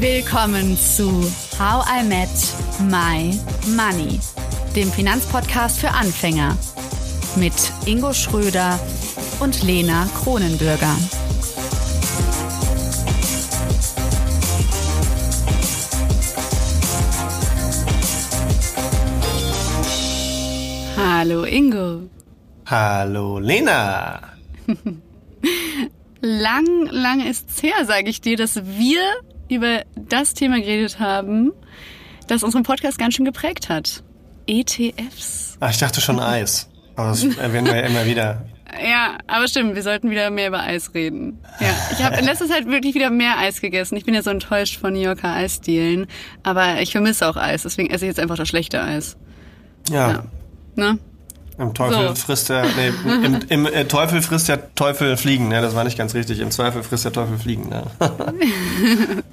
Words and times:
Willkommen 0.00 0.76
zu 0.76 1.10
How 1.58 1.84
I 1.90 2.04
Met 2.04 2.28
My 2.88 3.36
Money, 3.74 4.20
dem 4.76 4.92
Finanzpodcast 4.92 5.80
für 5.80 5.90
Anfänger 5.90 6.56
mit 7.34 7.52
Ingo 7.84 8.12
Schröder 8.12 8.78
und 9.40 9.60
Lena 9.64 10.08
Kronenbürger. 10.22 10.94
Hallo 20.96 21.42
Ingo. 21.42 22.08
Hallo 22.66 23.40
Lena. 23.40 24.20
lang, 26.20 26.86
lang 26.86 27.20
ist's 27.26 27.60
her, 27.64 27.84
sage 27.84 28.10
ich 28.10 28.20
dir, 28.20 28.36
dass 28.36 28.64
wir 28.64 29.00
über 29.48 29.82
das 29.96 30.34
Thema 30.34 30.60
geredet 30.60 31.00
haben, 31.00 31.52
das 32.26 32.42
unseren 32.42 32.62
Podcast 32.62 32.98
ganz 32.98 33.14
schön 33.14 33.24
geprägt 33.24 33.68
hat. 33.68 34.02
ETFs. 34.46 35.56
Ach, 35.60 35.70
ich 35.70 35.78
dachte 35.78 36.00
schon 36.00 36.20
Eis. 36.20 36.68
Aber 36.96 37.10
das 37.10 37.24
erwähnen 37.24 37.66
wir 37.66 37.76
ja 37.76 37.86
immer 37.86 38.04
wieder. 38.06 38.46
Ja, 38.86 39.16
aber 39.26 39.48
stimmt, 39.48 39.74
wir 39.74 39.82
sollten 39.82 40.10
wieder 40.10 40.28
mehr 40.28 40.48
über 40.48 40.60
Eis 40.60 40.92
reden. 40.92 41.38
Ja, 41.58 41.68
ich 41.90 42.04
habe 42.04 42.16
in 42.16 42.26
letzter 42.26 42.46
Zeit 42.46 42.66
wirklich 42.66 42.94
wieder 42.94 43.08
mehr 43.08 43.38
Eis 43.38 43.62
gegessen. 43.62 43.96
Ich 43.96 44.04
bin 44.04 44.12
ja 44.12 44.22
so 44.22 44.28
enttäuscht 44.28 44.78
von 44.78 44.92
New 44.92 45.00
Yorker 45.00 45.32
Eisdielen, 45.32 46.06
aber 46.42 46.80
ich 46.82 46.92
vermisse 46.92 47.26
auch 47.26 47.36
Eis, 47.36 47.62
deswegen 47.62 47.88
esse 47.88 48.04
ich 48.04 48.10
jetzt 48.10 48.20
einfach 48.20 48.36
das 48.36 48.46
schlechte 48.46 48.82
Eis. 48.82 49.16
Ja. 49.88 50.10
ja. 50.10 50.24
Ne? 50.76 50.98
Im 51.58 51.74
Teufel 51.74 52.08
so. 52.08 52.14
frisst 52.14 52.50
der, 52.50 52.66
nee, 52.76 52.92
im, 53.24 53.40
im 53.48 53.66
äh, 53.66 53.84
Teufel 53.86 54.22
frisst 54.22 54.48
der 54.48 54.74
Teufel 54.74 55.16
Fliegen, 55.16 55.48
ne? 55.48 55.60
Das 55.60 55.74
war 55.74 55.82
nicht 55.82 55.98
ganz 55.98 56.14
richtig. 56.14 56.38
Im 56.38 56.52
Zweifel 56.52 56.82
frisst 56.84 57.04
der 57.04 57.12
Teufel 57.12 57.36
Fliegen, 57.36 57.68
ne? 57.68 57.84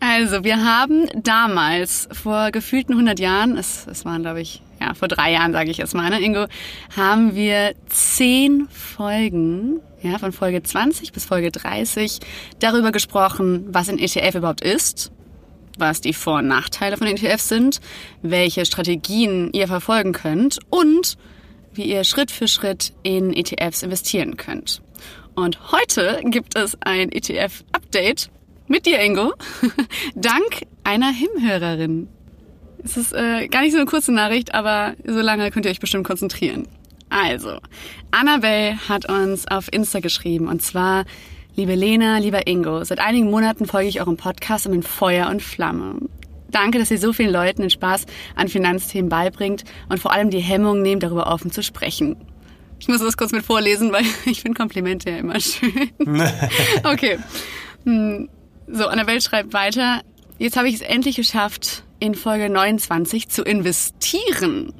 also, 0.00 0.44
wir 0.44 0.64
haben 0.64 1.08
damals, 1.14 2.08
vor 2.12 2.50
gefühlten 2.50 2.92
100 2.92 3.18
Jahren, 3.18 3.56
es, 3.56 3.86
es 3.86 4.04
waren, 4.04 4.22
glaube 4.22 4.40
ich, 4.40 4.62
ja, 4.80 4.94
vor 4.94 5.08
drei 5.08 5.32
Jahren, 5.32 5.52
sage 5.52 5.70
ich 5.70 5.78
jetzt 5.78 5.94
mal, 5.94 6.08
ne, 6.10 6.20
Ingo, 6.20 6.46
haben 6.96 7.34
wir 7.34 7.74
zehn 7.88 8.68
Folgen, 8.68 9.80
ja, 10.02 10.18
von 10.18 10.32
Folge 10.32 10.62
20 10.62 11.12
bis 11.12 11.24
Folge 11.24 11.50
30, 11.50 12.20
darüber 12.60 12.92
gesprochen, 12.92 13.66
was 13.68 13.88
ein 13.88 13.98
ETF 13.98 14.36
überhaupt 14.36 14.60
ist, 14.60 15.10
was 15.78 16.00
die 16.00 16.12
Vor- 16.12 16.38
und 16.38 16.48
Nachteile 16.48 16.96
von 16.96 17.06
ETFs 17.06 17.48
sind, 17.48 17.80
welche 18.22 18.66
Strategien 18.66 19.50
ihr 19.52 19.68
verfolgen 19.68 20.12
könnt 20.12 20.58
und 20.70 21.16
wie 21.72 21.84
ihr 21.84 22.04
Schritt 22.04 22.30
für 22.30 22.48
Schritt 22.48 22.92
in 23.02 23.32
ETFs 23.32 23.82
investieren 23.82 24.36
könnt. 24.36 24.82
Und 25.34 25.70
heute 25.70 26.20
gibt 26.24 26.56
es 26.56 26.76
ein 26.80 27.12
ETF-Update 27.12 28.30
mit 28.68 28.86
dir, 28.86 29.00
Ingo, 29.00 29.32
dank 30.14 30.66
einer 30.84 31.10
Himhörerin. 31.10 32.08
Es 32.84 32.96
ist 32.96 33.12
äh, 33.12 33.48
gar 33.48 33.62
nicht 33.62 33.72
so 33.72 33.78
eine 33.78 33.86
kurze 33.86 34.12
Nachricht, 34.12 34.54
aber 34.54 34.94
so 35.04 35.20
lange 35.20 35.50
könnt 35.50 35.66
ihr 35.66 35.70
euch 35.70 35.80
bestimmt 35.80 36.06
konzentrieren. 36.06 36.68
Also, 37.10 37.58
Annabelle 38.10 38.78
hat 38.88 39.08
uns 39.10 39.48
auf 39.48 39.72
Insta 39.72 40.00
geschrieben 40.00 40.48
und 40.48 40.62
zwar 40.62 41.04
Liebe 41.58 41.74
Lena, 41.74 42.18
lieber 42.18 42.46
Ingo, 42.46 42.84
seit 42.84 43.00
einigen 43.00 43.30
Monaten 43.30 43.66
folge 43.66 43.88
ich 43.88 44.00
eurem 44.00 44.16
Podcast 44.16 44.68
um 44.68 44.72
in 44.74 44.84
Feuer 44.84 45.28
und 45.28 45.42
Flamme. 45.42 45.96
Danke, 46.52 46.78
dass 46.78 46.88
ihr 46.92 46.98
so 46.98 47.12
vielen 47.12 47.32
Leuten 47.32 47.62
den 47.62 47.70
Spaß 47.70 48.06
an 48.36 48.46
Finanzthemen 48.46 49.08
beibringt 49.08 49.64
und 49.88 49.98
vor 49.98 50.12
allem 50.12 50.30
die 50.30 50.38
Hemmung 50.38 50.82
nehmt, 50.82 51.02
darüber 51.02 51.26
offen 51.26 51.50
zu 51.50 51.64
sprechen. 51.64 52.14
Ich 52.78 52.86
muss 52.86 53.00
das 53.00 53.16
kurz 53.16 53.32
mit 53.32 53.44
vorlesen, 53.44 53.90
weil 53.90 54.04
ich 54.26 54.42
finde 54.42 54.56
Komplimente 54.56 55.10
ja 55.10 55.16
immer 55.16 55.40
schön. 55.40 55.90
okay. 56.84 57.18
Hm, 57.84 58.28
so, 58.70 58.86
Annabelle 58.86 59.20
schreibt 59.20 59.52
weiter. 59.52 60.02
Jetzt 60.38 60.56
habe 60.56 60.68
ich 60.68 60.76
es 60.76 60.80
endlich 60.80 61.16
geschafft, 61.16 61.84
in 61.98 62.14
Folge 62.14 62.48
29 62.48 63.28
zu 63.28 63.42
investieren. 63.42 64.72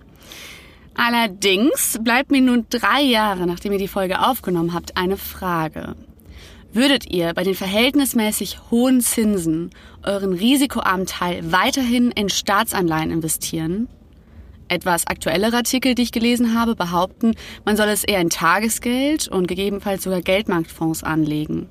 Allerdings 0.94 1.98
bleibt 2.02 2.30
mir 2.30 2.40
nun 2.40 2.66
drei 2.70 3.02
Jahre, 3.02 3.46
nachdem 3.46 3.72
ihr 3.72 3.78
die 3.78 3.88
Folge 3.88 4.20
aufgenommen 4.20 4.74
habt, 4.74 4.96
eine 4.96 5.16
Frage. 5.16 5.94
Würdet 6.72 7.10
ihr 7.10 7.32
bei 7.34 7.44
den 7.44 7.54
verhältnismäßig 7.54 8.58
hohen 8.70 9.00
Zinsen 9.00 9.70
euren 10.02 10.32
risikoarmen 10.32 11.06
Teil 11.06 11.50
weiterhin 11.50 12.10
in 12.10 12.28
Staatsanleihen 12.28 13.10
investieren? 13.10 13.88
Etwas 14.68 15.06
aktuellere 15.06 15.56
Artikel, 15.56 15.94
die 15.94 16.02
ich 16.02 16.12
gelesen 16.12 16.58
habe, 16.58 16.76
behaupten, 16.76 17.34
man 17.64 17.76
soll 17.76 17.88
es 17.88 18.04
eher 18.04 18.20
in 18.20 18.28
Tagesgeld 18.28 19.28
und 19.28 19.48
gegebenenfalls 19.48 20.02
sogar 20.02 20.20
Geldmarktfonds 20.20 21.04
anlegen. 21.04 21.68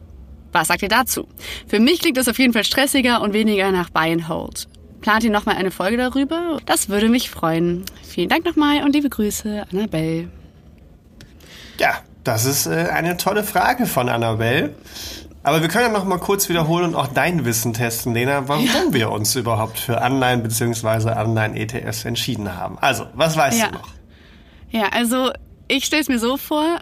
Was 0.58 0.70
sagt 0.70 0.82
ihr 0.82 0.90
dazu? 0.90 1.28
Für 1.68 1.80
mich 1.80 2.00
klingt 2.00 2.18
das 2.18 2.28
auf 2.28 2.40
jeden 2.40 2.52
Fall 2.52 2.64
stressiger 2.64 3.22
und 3.22 3.34
weniger 3.34 3.72
nach 3.72 3.92
Buy 3.92 4.12
and 4.12 4.28
Hold. 4.28 4.68
Plant 5.02 5.24
ihr 5.24 5.30
nochmal 5.30 5.56
eine 5.56 5.70
Folge 5.70 5.98
darüber? 5.98 6.58
Das 6.66 6.90
würde 6.90 7.10
mich 7.10 7.30
freuen. 7.30 7.86
Vielen 8.02 8.28
Dank 8.28 8.44
nochmal 8.44 8.84
und 8.84 8.94
liebe 8.94 9.08
Grüße, 9.08 9.68
Annabelle. 9.72 10.30
Ja, 11.80 12.00
das 12.24 12.46
ist 12.46 12.66
äh, 12.66 12.88
eine 12.92 13.18
tolle 13.18 13.44
Frage 13.44 13.86
von 13.86 14.10
Annabelle. 14.10 14.74
Aber 15.44 15.62
wir 15.62 15.70
können 15.70 15.86
ja 15.86 15.92
noch 15.92 16.06
mal 16.06 16.18
kurz 16.18 16.50
wiederholen 16.50 16.88
und 16.88 16.96
auch 16.96 17.08
dein 17.08 17.46
Wissen 17.46 17.74
testen, 17.74 18.16
Lena, 18.16 18.48
warum 18.48 18.66
ja. 18.66 18.74
wir 18.90 19.12
uns 19.12 19.36
überhaupt 19.36 19.78
für 19.78 20.02
Anleihen 20.02 20.42
bzw. 20.42 21.12
Anleihen-ETFs 21.12 22.04
entschieden 22.04 22.58
haben. 22.58 22.80
Also, 22.82 23.06
was 23.14 23.38
weißt 23.38 23.60
ja. 23.60 23.68
du 23.68 23.74
noch? 23.76 23.90
Ja, 24.72 24.90
also 24.90 25.32
ich 25.68 25.86
stelle 25.86 26.02
es 26.02 26.10
mir 26.10 26.20
so 26.20 26.36
vor, 26.36 26.80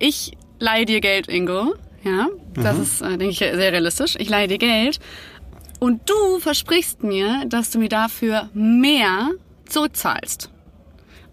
ich 0.00 0.32
leihe 0.58 0.86
dir 0.86 1.00
Geld, 1.02 1.28
Ingo. 1.28 1.74
Ja, 2.08 2.28
das 2.54 2.76
mhm. 2.76 2.82
ist, 2.82 3.00
äh, 3.02 3.18
denke 3.18 3.28
ich, 3.28 3.38
sehr 3.38 3.72
realistisch. 3.72 4.16
Ich 4.18 4.28
leihe 4.28 4.48
dir 4.48 4.58
Geld 4.58 4.98
und 5.78 6.08
du 6.08 6.38
versprichst 6.40 7.02
mir, 7.02 7.44
dass 7.46 7.70
du 7.70 7.78
mir 7.78 7.88
dafür 7.88 8.48
mehr 8.54 9.30
zurückzahlst. 9.66 10.50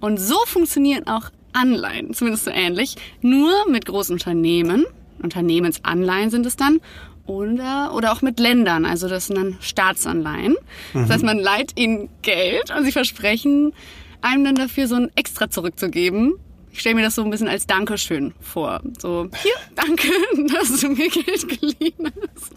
Und 0.02 0.18
so 0.18 0.38
funktionieren 0.46 1.08
auch 1.08 1.31
Anleihen, 1.53 2.13
zumindest 2.13 2.46
so 2.46 2.52
ähnlich, 2.52 2.96
nur 3.22 3.52
mit 3.69 3.86
großen 3.86 4.13
Unternehmen, 4.13 4.86
Unternehmensanleihen 5.22 6.30
sind 6.30 6.46
es 6.46 6.58
dann, 6.58 6.81
oder, 7.25 7.94
oder 7.96 8.12
auch 8.12 8.22
mit 8.22 8.40
Ländern, 8.40 8.86
also 8.86 9.07
das 9.07 9.28
sind 9.28 9.38
dann 9.38 9.57
Staatsanleihen. 9.62 10.56
Mhm. 10.94 11.02
Das 11.02 11.09
heißt, 11.09 11.24
man 11.24 11.40
leiht 11.40 11.80
ihnen 11.80 12.09
Geld 12.22 12.72
und 12.75 12.84
sie 12.84 12.92
versprechen 12.92 13.74
einem 14.22 14.44
dann 14.44 14.56
dafür 14.56 14.88
so 14.88 14.96
ein 14.96 15.09
Extra 15.16 15.50
zurückzugeben, 15.50 16.34
ich 16.75 16.81
stelle 16.81 16.96
mir 16.96 17.03
das 17.03 17.16
so 17.16 17.24
ein 17.24 17.30
bisschen 17.30 17.47
als 17.47 17.68
Dankeschön 17.68 18.34
vor. 18.41 18.81
So, 19.00 19.30
hier, 19.41 19.53
danke, 19.75 20.09
dass 20.53 20.81
du 20.81 20.90
mir 20.90 21.09
Geld 21.09 21.47
geliehen 21.47 22.12
hast. 22.12 22.52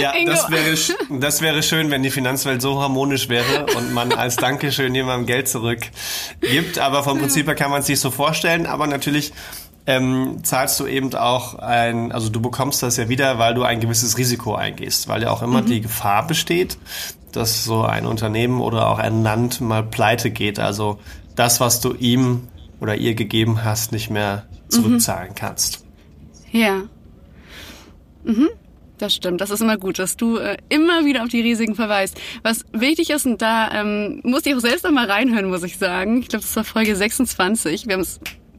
Ja, 0.00 0.14
das 0.24 0.50
wäre, 0.50 0.74
das 1.20 1.42
wäre 1.42 1.62
schön, 1.62 1.90
wenn 1.90 2.02
die 2.02 2.10
Finanzwelt 2.10 2.62
so 2.62 2.80
harmonisch 2.80 3.28
wäre 3.28 3.66
und 3.76 3.92
man 3.92 4.12
als 4.12 4.36
Dankeschön 4.36 4.94
jemandem 4.94 5.26
Geld 5.26 5.48
zurückgibt. 5.48 6.78
Aber 6.78 7.04
vom 7.04 7.18
Prinzip 7.18 7.46
her 7.46 7.54
kann 7.54 7.70
man 7.70 7.80
es 7.80 7.86
sich 7.88 8.00
so 8.00 8.10
vorstellen. 8.10 8.64
Aber 8.64 8.86
natürlich 8.86 9.34
ähm, 9.86 10.38
zahlst 10.44 10.80
du 10.80 10.86
eben 10.86 11.14
auch 11.14 11.56
ein, 11.56 12.10
also 12.10 12.30
du 12.30 12.40
bekommst 12.40 12.82
das 12.82 12.96
ja 12.96 13.10
wieder, 13.10 13.38
weil 13.38 13.52
du 13.52 13.64
ein 13.64 13.80
gewisses 13.80 14.16
Risiko 14.16 14.54
eingehst, 14.54 15.08
weil 15.08 15.20
ja 15.20 15.30
auch 15.30 15.42
immer 15.42 15.60
mhm. 15.60 15.66
die 15.66 15.80
Gefahr 15.82 16.26
besteht, 16.26 16.78
dass 17.32 17.64
so 17.64 17.82
ein 17.82 18.06
Unternehmen 18.06 18.62
oder 18.62 18.88
auch 18.88 18.98
ein 18.98 19.22
Land 19.22 19.60
mal 19.60 19.82
pleite 19.82 20.30
geht. 20.30 20.58
Also 20.58 20.98
das, 21.36 21.60
was 21.60 21.82
du 21.82 21.92
ihm 21.92 22.48
oder 22.80 22.96
ihr 22.96 23.14
gegeben 23.14 23.64
hast, 23.64 23.92
nicht 23.92 24.10
mehr 24.10 24.46
zurückzahlen 24.68 25.30
mhm. 25.30 25.34
kannst. 25.34 25.84
Ja. 26.52 26.84
Mhm. 28.24 28.48
Das 28.98 29.14
stimmt, 29.14 29.40
das 29.40 29.50
ist 29.50 29.60
immer 29.60 29.76
gut, 29.76 30.00
dass 30.00 30.16
du 30.16 30.38
äh, 30.38 30.56
immer 30.68 31.04
wieder 31.04 31.22
auf 31.22 31.28
die 31.28 31.40
Risiken 31.40 31.76
verweist. 31.76 32.20
Was 32.42 32.64
wichtig 32.72 33.10
ist, 33.10 33.26
und 33.26 33.40
da 33.40 33.70
ähm, 33.72 34.20
musste 34.24 34.50
ich 34.50 34.56
auch 34.56 34.60
selbst 34.60 34.84
noch 34.84 34.90
mal 34.90 35.08
reinhören, 35.08 35.48
muss 35.48 35.62
ich 35.62 35.78
sagen. 35.78 36.20
Ich 36.20 36.28
glaube, 36.28 36.44
das 36.44 36.56
war 36.56 36.64
Folge 36.64 36.96
26. 36.96 37.86
Wir 37.86 37.94
haben 37.94 38.00
es 38.00 38.18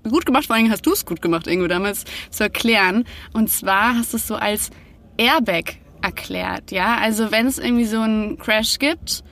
gut 0.09 0.25
gemacht, 0.25 0.46
vor 0.46 0.56
allem 0.56 0.72
hast 0.72 0.85
du 0.85 0.94
es 0.94 1.06
gut 1.06 1.22
gemacht, 1.22 1.46
Ingo, 1.47 1.68
damals 1.68 2.06
zu 2.29 2.44
erklären. 2.44 3.03
Und 3.34 3.50
zwar 3.50 3.96
hast 3.96 4.13
du 4.13 4.18
es 4.18 4.28
so 4.28 4.35
als 4.35 4.69
Airbag 5.17 5.76
erklärt, 6.02 6.72
ja. 6.72 6.97
Also 6.97 7.32
wenn 7.32 7.46
es 7.46 7.59
irgendwie 7.59 7.85
so 7.85 7.99
einen 7.99 8.38
Crash 8.38 8.79
gibt, 8.79 9.23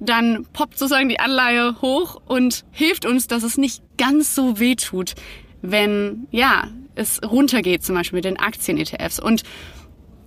dann 0.00 0.46
poppt 0.52 0.78
sozusagen 0.78 1.10
die 1.10 1.20
Anleihe 1.20 1.80
hoch 1.82 2.20
und 2.26 2.64
hilft 2.72 3.04
uns, 3.04 3.26
dass 3.26 3.42
es 3.42 3.58
nicht 3.58 3.82
ganz 3.98 4.34
so 4.34 4.58
weh 4.58 4.74
tut, 4.74 5.14
wenn, 5.60 6.26
ja, 6.30 6.68
es 6.94 7.20
runtergeht, 7.22 7.84
zum 7.84 7.94
Beispiel 7.94 8.16
mit 8.16 8.24
den 8.24 8.38
Aktien-ETFs. 8.38 9.20
Und 9.20 9.42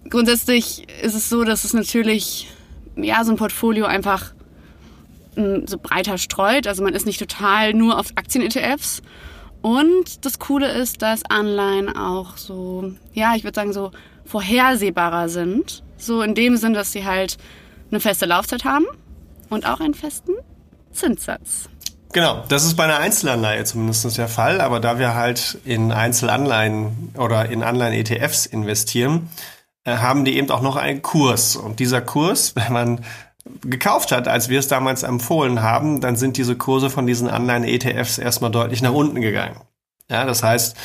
grundsätzlich 0.10 0.88
ist 1.02 1.16
es 1.16 1.28
so, 1.28 1.44
dass 1.44 1.64
es 1.64 1.74
natürlich, 1.74 2.48
ja, 2.96 3.24
so 3.24 3.32
ein 3.32 3.38
Portfolio 3.38 3.86
einfach 3.86 4.34
hm, 5.36 5.66
so 5.66 5.80
breiter 5.80 6.20
streut. 6.20 6.68
Also 6.68 6.84
man 6.84 6.94
ist 6.94 7.08
nicht 7.08 7.20
total 7.20 7.74
nur 7.74 8.00
auf 8.00 8.12
Aktien-ETFs. 8.16 9.02
Und 9.64 10.26
das 10.26 10.40
Coole 10.40 10.72
ist, 10.72 11.02
dass 11.02 11.24
Anleihen 11.30 11.96
auch 11.96 12.38
so, 12.38 12.94
ja, 13.14 13.36
ich 13.36 13.44
würde 13.44 13.56
sagen, 13.56 13.74
so 13.74 13.92
vorhersehbarer 14.26 15.30
sind. 15.30 15.84
So 15.98 16.22
in 16.22 16.36
dem 16.36 16.58
Sinn, 16.58 16.74
dass 16.74 16.92
sie 16.92 17.06
halt 17.06 17.38
eine 17.90 18.00
feste 18.00 18.26
Laufzeit 18.26 18.66
haben 18.66 18.86
und 19.54 19.66
auch 19.66 19.80
einen 19.80 19.94
festen 19.94 20.34
Zinssatz. 20.92 21.70
Genau, 22.14 22.44
das 22.48 22.64
ist 22.64 22.76
bei 22.76 22.84
einer 22.84 23.00
Einzelanleihe 23.00 23.64
zumindest 23.64 24.18
der 24.18 24.28
Fall, 24.28 24.62
aber 24.62 24.80
da 24.80 25.00
wir 25.00 25.16
halt 25.16 25.58
in 25.66 25.92
Einzelanleihen 25.92 27.12
oder 27.18 27.50
in 27.50 27.64
Anleihen-ETFs 27.64 28.46
investieren, 28.46 29.30
äh, 29.84 29.98
haben 29.98 30.24
die 30.24 30.38
eben 30.38 30.52
auch 30.52 30.62
noch 30.62 30.76
einen 30.76 31.02
Kurs. 31.02 31.56
Und 31.56 31.80
dieser 31.80 32.02
Kurs, 32.02 32.56
wenn 32.56 32.72
man 32.72 33.06
gekauft 33.62 34.12
hat, 34.12 34.28
als 34.28 34.50
wir 34.50 34.60
es 34.60 34.68
damals 34.68 35.04
empfohlen 35.04 35.64
haben, 35.64 36.02
dann 36.02 36.16
sind 36.16 36.38
diese 36.38 36.56
Kurse 36.56 36.92
von 36.92 37.08
diesen 37.08 37.28
Anleihen-ETFs 37.28 38.20
erstmal 38.20 38.52
deutlich 38.52 38.82
nach 38.82 38.94
unten 38.94 39.20
gegangen. 39.20 39.60
Ja, 40.14 40.26
das 40.26 40.44
heißt, 40.44 40.78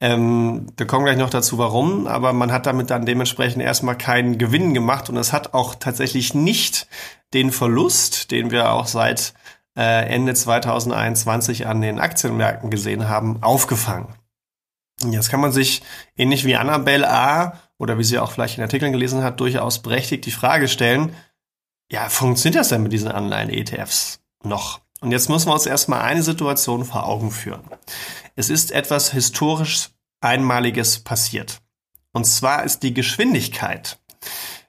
ähm, 0.00 0.68
wir 0.76 0.86
kommen 0.86 1.06
gleich 1.06 1.16
noch 1.16 1.28
dazu, 1.28 1.58
warum, 1.58 2.06
aber 2.06 2.32
man 2.32 2.52
hat 2.52 2.66
damit 2.66 2.88
dann 2.90 3.04
dementsprechend 3.04 3.60
erstmal 3.60 3.98
keinen 3.98 4.38
Gewinn 4.38 4.74
gemacht 4.74 5.10
und 5.10 5.16
es 5.16 5.32
hat 5.32 5.54
auch 5.54 5.74
tatsächlich 5.74 6.34
nicht 6.34 6.86
den 7.34 7.50
Verlust, 7.50 8.30
den 8.30 8.52
wir 8.52 8.70
auch 8.70 8.86
seit 8.86 9.34
äh, 9.76 10.06
Ende 10.08 10.34
2021 10.34 11.66
an 11.66 11.80
den 11.80 11.98
Aktienmärkten 11.98 12.70
gesehen 12.70 13.08
haben, 13.08 13.42
aufgefangen. 13.42 14.14
Jetzt 15.10 15.30
kann 15.30 15.40
man 15.40 15.50
sich 15.50 15.82
ähnlich 16.16 16.44
wie 16.44 16.54
Annabelle 16.54 17.10
A. 17.10 17.54
oder 17.78 17.98
wie 17.98 18.04
sie 18.04 18.20
auch 18.20 18.30
vielleicht 18.30 18.56
in 18.56 18.62
Artikeln 18.62 18.92
gelesen 18.92 19.24
hat, 19.24 19.40
durchaus 19.40 19.82
berechtigt 19.82 20.26
die 20.26 20.30
Frage 20.30 20.68
stellen, 20.68 21.12
ja, 21.90 22.08
funktioniert 22.08 22.60
das 22.60 22.68
denn 22.68 22.84
mit 22.84 22.92
diesen 22.92 23.10
Anleihen-ETFs 23.10 24.20
noch? 24.44 24.85
Und 25.00 25.12
jetzt 25.12 25.28
müssen 25.28 25.48
wir 25.48 25.54
uns 25.54 25.66
erstmal 25.66 26.02
eine 26.02 26.22
Situation 26.22 26.84
vor 26.84 27.06
Augen 27.06 27.30
führen. 27.30 27.62
Es 28.34 28.50
ist 28.50 28.72
etwas 28.72 29.12
historisch 29.12 29.90
Einmaliges 30.20 31.00
passiert. 31.00 31.60
Und 32.12 32.24
zwar 32.24 32.64
ist 32.64 32.82
die 32.82 32.94
Geschwindigkeit, 32.94 33.98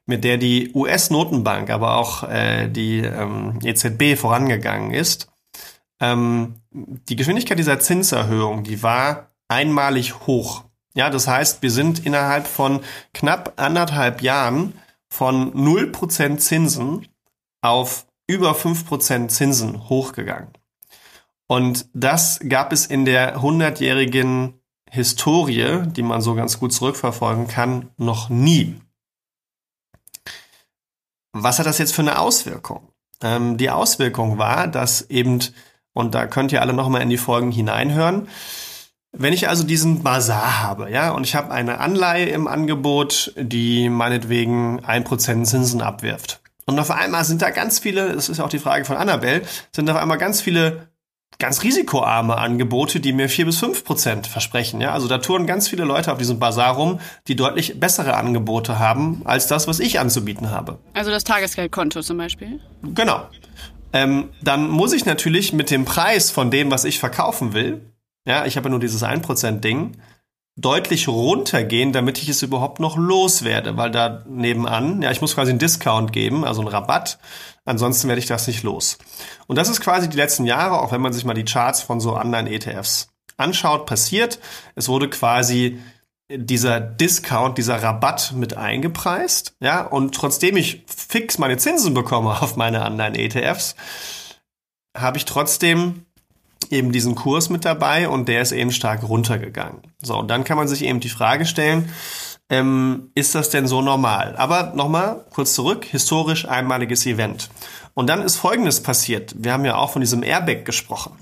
mit 0.05 0.23
der 0.23 0.37
die 0.37 0.71
US-Notenbank, 0.73 1.69
aber 1.69 1.97
auch 1.97 2.23
äh, 2.23 2.67
die 2.67 2.99
ähm, 2.99 3.59
EZB 3.63 4.19
vorangegangen 4.19 4.91
ist, 4.91 5.29
ähm, 5.99 6.55
die 6.71 7.15
Geschwindigkeit 7.15 7.57
dieser 7.57 7.79
Zinserhöhung, 7.79 8.63
die 8.63 8.83
war 8.83 9.31
einmalig 9.47 10.27
hoch. 10.27 10.63
Ja, 10.93 11.09
das 11.09 11.27
heißt, 11.27 11.61
wir 11.61 11.71
sind 11.71 12.05
innerhalb 12.05 12.47
von 12.47 12.81
knapp 13.13 13.53
anderthalb 13.57 14.21
Jahren 14.21 14.73
von 15.09 15.53
0% 15.53 16.37
Zinsen 16.37 17.07
auf 17.61 18.06
über 18.27 18.51
5% 18.51 19.29
Zinsen 19.29 19.89
hochgegangen. 19.89 20.49
Und 21.47 21.87
das 21.93 22.39
gab 22.47 22.73
es 22.73 22.85
in 22.85 23.05
der 23.05 23.41
hundertjährigen 23.41 24.59
Historie, 24.89 25.83
die 25.87 26.03
man 26.03 26.21
so 26.21 26.35
ganz 26.35 26.59
gut 26.59 26.73
zurückverfolgen 26.73 27.47
kann, 27.47 27.89
noch 27.97 28.29
nie. 28.29 28.79
Was 31.31 31.59
hat 31.59 31.65
das 31.65 31.77
jetzt 31.77 31.93
für 31.93 32.01
eine 32.01 32.19
Auswirkung? 32.19 32.91
Ähm, 33.21 33.57
die 33.57 33.69
Auswirkung 33.69 34.37
war, 34.37 34.67
dass 34.67 35.01
eben, 35.09 35.39
und 35.93 36.15
da 36.15 36.27
könnt 36.27 36.51
ihr 36.51 36.61
alle 36.61 36.73
nochmal 36.73 37.01
in 37.01 37.09
die 37.09 37.17
Folgen 37.17 37.51
hineinhören, 37.51 38.27
wenn 39.11 39.33
ich 39.33 39.47
also 39.47 39.63
diesen 39.63 40.03
Bazar 40.03 40.61
habe, 40.61 40.91
ja, 40.91 41.11
und 41.11 41.23
ich 41.23 41.35
habe 41.35 41.51
eine 41.51 41.79
Anleihe 41.79 42.27
im 42.27 42.47
Angebot, 42.47 43.33
die 43.37 43.89
meinetwegen 43.89 44.83
ein 44.85 45.03
Prozent 45.03 45.47
Zinsen 45.47 45.81
abwirft. 45.81 46.41
Und 46.67 46.77
auf 46.79 46.91
einmal 46.91 47.23
sind 47.23 47.41
da 47.41 47.49
ganz 47.49 47.79
viele, 47.79 48.13
das 48.13 48.29
ist 48.29 48.39
auch 48.39 48.49
die 48.49 48.59
Frage 48.59 48.85
von 48.85 48.97
Annabelle, 48.97 49.41
sind 49.73 49.89
auf 49.89 49.95
einmal 49.95 50.17
ganz 50.17 50.41
viele 50.41 50.89
ganz 51.39 51.63
risikoarme 51.63 52.37
Angebote, 52.37 52.99
die 52.99 53.13
mir 53.13 53.29
vier 53.29 53.45
bis 53.45 53.59
fünf 53.59 53.83
Prozent 53.83 54.27
versprechen. 54.27 54.81
Ja, 54.81 54.91
also 54.91 55.07
da 55.07 55.19
touren 55.19 55.45
ganz 55.45 55.67
viele 55.67 55.83
Leute 55.83 56.11
auf 56.11 56.17
diesem 56.17 56.39
Bazar 56.39 56.75
rum, 56.75 56.99
die 57.27 57.35
deutlich 57.35 57.79
bessere 57.79 58.15
Angebote 58.15 58.79
haben 58.79 59.21
als 59.25 59.47
das, 59.47 59.67
was 59.67 59.79
ich 59.79 59.99
anzubieten 59.99 60.49
habe. 60.49 60.79
Also 60.93 61.11
das 61.11 61.23
Tagesgeldkonto 61.23 62.01
zum 62.01 62.17
Beispiel. 62.17 62.59
Genau. 62.81 63.27
Ähm, 63.93 64.29
dann 64.41 64.69
muss 64.69 64.93
ich 64.93 65.05
natürlich 65.05 65.53
mit 65.53 65.69
dem 65.69 65.85
Preis 65.85 66.31
von 66.31 66.51
dem, 66.51 66.71
was 66.71 66.85
ich 66.85 66.99
verkaufen 66.99 67.53
will, 67.53 67.81
ja, 68.27 68.45
ich 68.45 68.57
habe 68.57 68.65
ja 68.65 68.71
nur 68.71 68.81
dieses 68.81 69.03
1%-Ding, 69.03 69.93
deutlich 70.57 71.07
runtergehen, 71.07 71.93
damit 71.93 72.17
ich 72.17 72.29
es 72.29 72.41
überhaupt 72.41 72.79
noch 72.79 72.97
loswerde, 72.97 73.77
weil 73.77 73.91
da 73.91 74.23
nebenan, 74.27 75.03
ja, 75.03 75.11
ich 75.11 75.21
muss 75.21 75.35
quasi 75.35 75.51
einen 75.51 75.59
Discount 75.59 76.11
geben, 76.11 76.43
also 76.43 76.61
einen 76.61 76.69
Rabatt, 76.69 77.19
ansonsten 77.63 78.07
werde 78.07 78.19
ich 78.19 78.25
das 78.25 78.47
nicht 78.47 78.63
los. 78.63 78.97
Und 79.45 79.55
das 79.55 79.69
ist 79.69 79.81
quasi 79.81 80.09
die 80.09 80.17
letzten 80.17 80.45
Jahre, 80.45 80.81
auch 80.81 80.91
wenn 80.91 81.01
man 81.01 81.13
sich 81.13 81.25
mal 81.25 81.35
die 81.35 81.45
Charts 81.45 81.83
von 81.83 81.99
so 81.99 82.15
anderen 82.15 82.47
ETFs 82.47 83.09
anschaut, 83.37 83.85
passiert. 83.85 84.39
Es 84.73 84.89
wurde 84.89 85.09
quasi 85.09 85.79
dieser 86.29 86.79
Discount, 86.81 87.59
dieser 87.59 87.81
Rabatt 87.81 88.33
mit 88.33 88.57
eingepreist, 88.57 89.55
ja, 89.59 89.85
und 89.85 90.15
trotzdem 90.15 90.57
ich 90.57 90.83
fix 90.87 91.37
meine 91.37 91.57
Zinsen 91.57 91.93
bekomme 91.93 92.41
auf 92.41 92.55
meine 92.55 92.81
anderen 92.81 93.13
ETFs, 93.13 93.75
habe 94.97 95.17
ich 95.17 95.25
trotzdem 95.25 96.06
eben 96.71 96.91
diesen 96.91 97.15
Kurs 97.15 97.49
mit 97.49 97.65
dabei 97.65 98.09
und 98.09 98.27
der 98.27 98.41
ist 98.41 98.51
eben 98.51 98.71
stark 98.71 99.07
runtergegangen. 99.07 99.81
So, 100.01 100.17
und 100.17 100.29
dann 100.29 100.43
kann 100.43 100.57
man 100.57 100.67
sich 100.67 100.83
eben 100.83 100.99
die 100.99 101.09
Frage 101.09 101.45
stellen, 101.45 101.91
ähm, 102.49 103.11
ist 103.13 103.35
das 103.35 103.49
denn 103.49 103.67
so 103.67 103.81
normal? 103.81 104.35
Aber 104.37 104.73
nochmal 104.75 105.25
kurz 105.33 105.53
zurück, 105.53 105.85
historisch 105.85 106.47
einmaliges 106.47 107.05
Event. 107.05 107.49
Und 107.93 108.07
dann 108.07 108.21
ist 108.21 108.37
Folgendes 108.37 108.81
passiert. 108.81 109.35
Wir 109.37 109.53
haben 109.53 109.65
ja 109.65 109.75
auch 109.75 109.89
von 109.89 110.01
diesem 110.01 110.23
Airbag 110.23 110.63
gesprochen. 110.63 111.17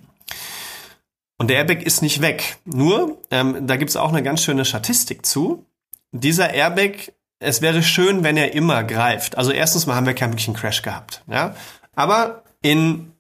Und 1.38 1.50
der 1.50 1.58
Airbag 1.58 1.84
ist 1.84 2.02
nicht 2.02 2.22
weg. 2.22 2.58
Nur, 2.66 3.18
ähm, 3.32 3.68
da 3.68 3.76
gibt's 3.76 3.96
auch 3.96 4.10
eine 4.10 4.24
ganz 4.24 4.44
schöne 4.44 4.66
Statistik 4.66 5.26
zu. 5.26 5.66
Dieser 6.12 6.54
Airbag, 6.54 7.12
es 7.40 7.62
wäre 7.62 7.84
schön, 7.84 8.24
wenn 8.24 8.38
er 8.38 8.54
immer 8.54 8.84
greift. 8.84 9.38
Also 9.38 9.52
erstens 9.52 9.86
mal 9.86 9.96
haben 9.96 10.06
wir 10.06 10.14
keinen 10.14 10.32
wirklichen 10.32 10.54
Crash 10.54 10.82
gehabt. 10.82 11.24
Ja? 11.28 11.56
Aber 11.96 12.44
in 12.62 13.15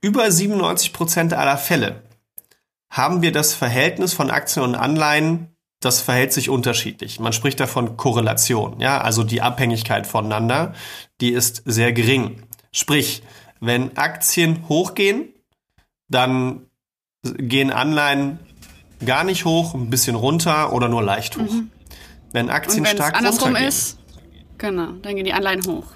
über 0.00 0.30
97 0.30 0.92
Prozent 0.92 1.34
aller 1.34 1.58
Fälle 1.58 2.02
haben 2.90 3.22
wir 3.22 3.32
das 3.32 3.54
Verhältnis 3.54 4.14
von 4.14 4.30
Aktien 4.30 4.64
und 4.64 4.74
Anleihen, 4.74 5.48
das 5.80 6.00
verhält 6.00 6.32
sich 6.32 6.48
unterschiedlich. 6.48 7.20
Man 7.20 7.32
spricht 7.32 7.60
davon 7.60 7.96
Korrelation, 7.96 8.80
ja, 8.80 9.00
also 9.00 9.24
die 9.24 9.42
Abhängigkeit 9.42 10.06
voneinander, 10.06 10.74
die 11.20 11.30
ist 11.30 11.62
sehr 11.66 11.92
gering. 11.92 12.42
Sprich, 12.72 13.22
wenn 13.60 13.96
Aktien 13.96 14.68
hochgehen, 14.68 15.34
dann 16.08 16.66
gehen 17.22 17.70
Anleihen 17.70 18.38
gar 19.04 19.24
nicht 19.24 19.44
hoch, 19.44 19.74
ein 19.74 19.90
bisschen 19.90 20.16
runter 20.16 20.72
oder 20.72 20.88
nur 20.88 21.02
leicht 21.02 21.36
hoch. 21.36 21.52
Mhm. 21.52 21.70
Wenn 22.32 22.50
Aktien 22.50 22.80
und 22.80 22.88
stark 22.88 23.16
andersrum 23.16 23.48
runtergehen, 23.48 23.68
ist, 23.68 23.98
genau, 24.58 24.92
dann 25.02 25.16
gehen 25.16 25.24
die 25.24 25.32
Anleihen 25.32 25.64
hoch. 25.66 25.86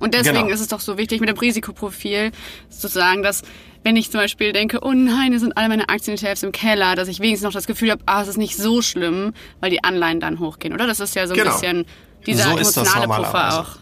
Und 0.00 0.14
deswegen 0.14 0.38
genau. 0.38 0.54
ist 0.54 0.60
es 0.60 0.68
doch 0.68 0.80
so 0.80 0.98
wichtig 0.98 1.20
mit 1.20 1.28
dem 1.28 1.38
Risikoprofil 1.38 2.32
sozusagen, 2.68 3.22
dass 3.22 3.42
wenn 3.82 3.96
ich 3.96 4.10
zum 4.10 4.20
Beispiel 4.20 4.52
denke, 4.52 4.80
oh 4.82 4.92
nein, 4.92 5.32
es 5.32 5.40
sind 5.40 5.56
alle 5.56 5.68
meine 5.68 5.88
Aktien-ETFs 5.88 6.42
im 6.42 6.52
Keller, 6.52 6.96
dass 6.96 7.08
ich 7.08 7.20
wenigstens 7.20 7.44
noch 7.44 7.52
das 7.52 7.66
Gefühl 7.66 7.90
habe, 7.90 8.02
ah, 8.06 8.22
es 8.22 8.28
ist 8.28 8.36
nicht 8.36 8.56
so 8.56 8.82
schlimm, 8.82 9.32
weil 9.60 9.70
die 9.70 9.84
Anleihen 9.84 10.20
dann 10.20 10.38
hochgehen, 10.38 10.74
oder? 10.74 10.86
Das 10.86 11.00
ist 11.00 11.14
ja 11.14 11.26
so 11.26 11.34
ein 11.34 11.38
genau. 11.38 11.52
bisschen 11.52 11.86
dieser 12.26 12.44
so 12.44 12.58
emotionale 12.58 13.06
Puffer 13.06 13.60
auch. 13.60 13.76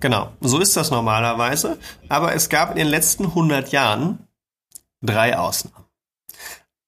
Genau, 0.00 0.32
so 0.40 0.58
ist 0.58 0.76
das 0.76 0.90
normalerweise. 0.90 1.78
Aber 2.08 2.34
es 2.34 2.48
gab 2.48 2.70
in 2.70 2.76
den 2.76 2.88
letzten 2.88 3.26
100 3.26 3.70
Jahren 3.70 4.26
drei 5.00 5.38
Ausnahmen. 5.38 5.86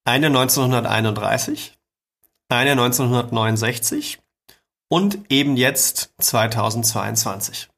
Eine 0.04 0.26
1931, 0.26 1.78
eine 2.49 2.73
1969 2.73 4.18
und 4.88 5.18
eben 5.30 5.56
jetzt 5.56 6.12
2022. 6.18 7.68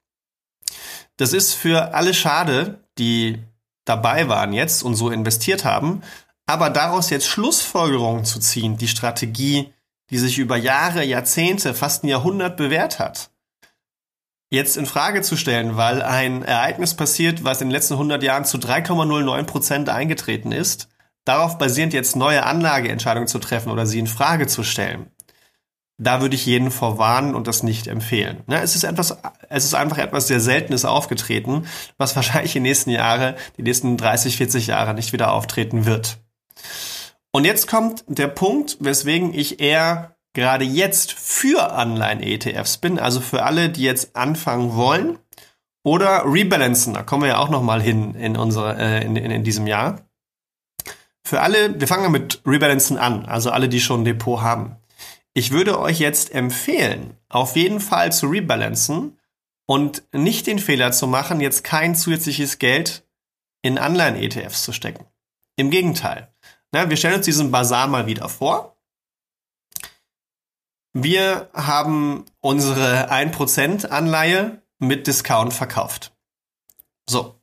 Das 1.16 1.32
ist 1.32 1.54
für 1.54 1.94
alle 1.94 2.12
schade, 2.12 2.80
die 2.98 3.42
dabei 3.84 4.28
waren 4.28 4.52
jetzt 4.52 4.82
und 4.82 4.94
so 4.94 5.10
investiert 5.10 5.64
haben, 5.64 6.02
aber 6.46 6.70
daraus 6.70 7.10
jetzt 7.10 7.26
Schlussfolgerungen 7.26 8.24
zu 8.24 8.38
ziehen, 8.38 8.76
die 8.76 8.88
Strategie, 8.88 9.72
die 10.10 10.18
sich 10.18 10.38
über 10.38 10.56
Jahre, 10.56 11.04
Jahrzehnte, 11.04 11.74
fast 11.74 12.04
ein 12.04 12.08
Jahrhundert 12.08 12.56
bewährt 12.56 12.98
hat, 12.98 13.30
jetzt 14.50 14.76
in 14.76 14.86
Frage 14.86 15.22
zu 15.22 15.36
stellen, 15.36 15.76
weil 15.76 16.02
ein 16.02 16.42
Ereignis 16.42 16.94
passiert, 16.94 17.44
was 17.44 17.60
in 17.60 17.68
den 17.68 17.72
letzten 17.72 17.94
100 17.94 18.22
Jahren 18.22 18.44
zu 18.44 18.58
3,09 18.58 19.42
Prozent 19.44 19.88
eingetreten 19.88 20.52
ist, 20.52 20.88
darauf 21.24 21.58
basierend 21.58 21.92
jetzt 21.92 22.14
neue 22.14 22.44
Anlageentscheidungen 22.44 23.26
zu 23.26 23.38
treffen 23.38 23.72
oder 23.72 23.86
sie 23.86 23.98
in 23.98 24.06
Frage 24.06 24.46
zu 24.46 24.62
stellen 24.62 25.10
da 25.98 26.20
würde 26.20 26.34
ich 26.34 26.44
jeden 26.44 26.70
vorwarnen 26.70 27.34
und 27.34 27.46
das 27.46 27.62
nicht 27.62 27.86
empfehlen. 27.86 28.42
Ne, 28.46 28.60
es 28.60 28.74
ist 28.74 28.84
etwas, 28.84 29.16
es 29.48 29.64
ist 29.64 29.74
einfach 29.74 29.98
etwas 29.98 30.28
sehr 30.28 30.40
Seltenes 30.40 30.84
aufgetreten, 30.84 31.66
was 31.96 32.16
wahrscheinlich 32.16 32.52
die 32.52 32.60
nächsten 32.60 32.90
Jahre, 32.90 33.36
die 33.56 33.62
nächsten 33.62 33.96
30, 33.96 34.36
40 34.36 34.66
Jahre 34.68 34.94
nicht 34.94 35.12
wieder 35.12 35.32
auftreten 35.32 35.86
wird. 35.86 36.18
Und 37.32 37.44
jetzt 37.44 37.68
kommt 37.68 38.04
der 38.08 38.28
Punkt, 38.28 38.76
weswegen 38.80 39.32
ich 39.34 39.60
eher 39.60 40.16
gerade 40.34 40.64
jetzt 40.64 41.12
für 41.12 41.72
Anleihen-ETFs 41.72 42.76
bin, 42.78 42.98
also 42.98 43.20
für 43.20 43.42
alle, 43.44 43.70
die 43.70 43.82
jetzt 43.82 44.16
anfangen 44.16 44.74
wollen 44.74 45.18
oder 45.82 46.24
rebalancen. 46.26 46.94
Da 46.94 47.02
kommen 47.02 47.22
wir 47.22 47.30
ja 47.30 47.38
auch 47.38 47.48
noch 47.48 47.62
mal 47.62 47.80
hin 47.80 48.14
in 48.14 48.36
unsere 48.36 48.76
äh, 48.78 49.04
in, 49.04 49.16
in, 49.16 49.30
in 49.30 49.44
diesem 49.44 49.66
Jahr. 49.66 50.02
Für 51.24 51.40
alle, 51.40 51.80
wir 51.80 51.88
fangen 51.88 52.12
mit 52.12 52.40
Rebalancen 52.46 52.98
an, 52.98 53.26
also 53.26 53.50
alle, 53.50 53.68
die 53.68 53.80
schon 53.80 54.02
ein 54.02 54.04
Depot 54.04 54.42
haben. 54.42 54.76
Ich 55.38 55.50
würde 55.50 55.78
euch 55.78 55.98
jetzt 55.98 56.34
empfehlen, 56.34 57.14
auf 57.28 57.56
jeden 57.56 57.78
Fall 57.80 58.10
zu 58.10 58.26
rebalancen 58.26 59.18
und 59.66 60.02
nicht 60.14 60.46
den 60.46 60.58
Fehler 60.58 60.92
zu 60.92 61.06
machen, 61.06 61.42
jetzt 61.42 61.62
kein 61.62 61.94
zusätzliches 61.94 62.58
Geld 62.58 63.06
in 63.60 63.76
Anleihen-ETFs 63.76 64.62
zu 64.62 64.72
stecken. 64.72 65.04
Im 65.56 65.68
Gegenteil. 65.68 66.32
Na, 66.72 66.88
wir 66.88 66.96
stellen 66.96 67.16
uns 67.16 67.26
diesen 67.26 67.50
Basar 67.50 67.86
mal 67.86 68.06
wieder 68.06 68.30
vor. 68.30 68.78
Wir 70.94 71.50
haben 71.52 72.24
unsere 72.40 73.12
1% 73.12 73.88
Anleihe 73.88 74.62
mit 74.78 75.06
Discount 75.06 75.52
verkauft. 75.52 76.16
So. 77.06 77.38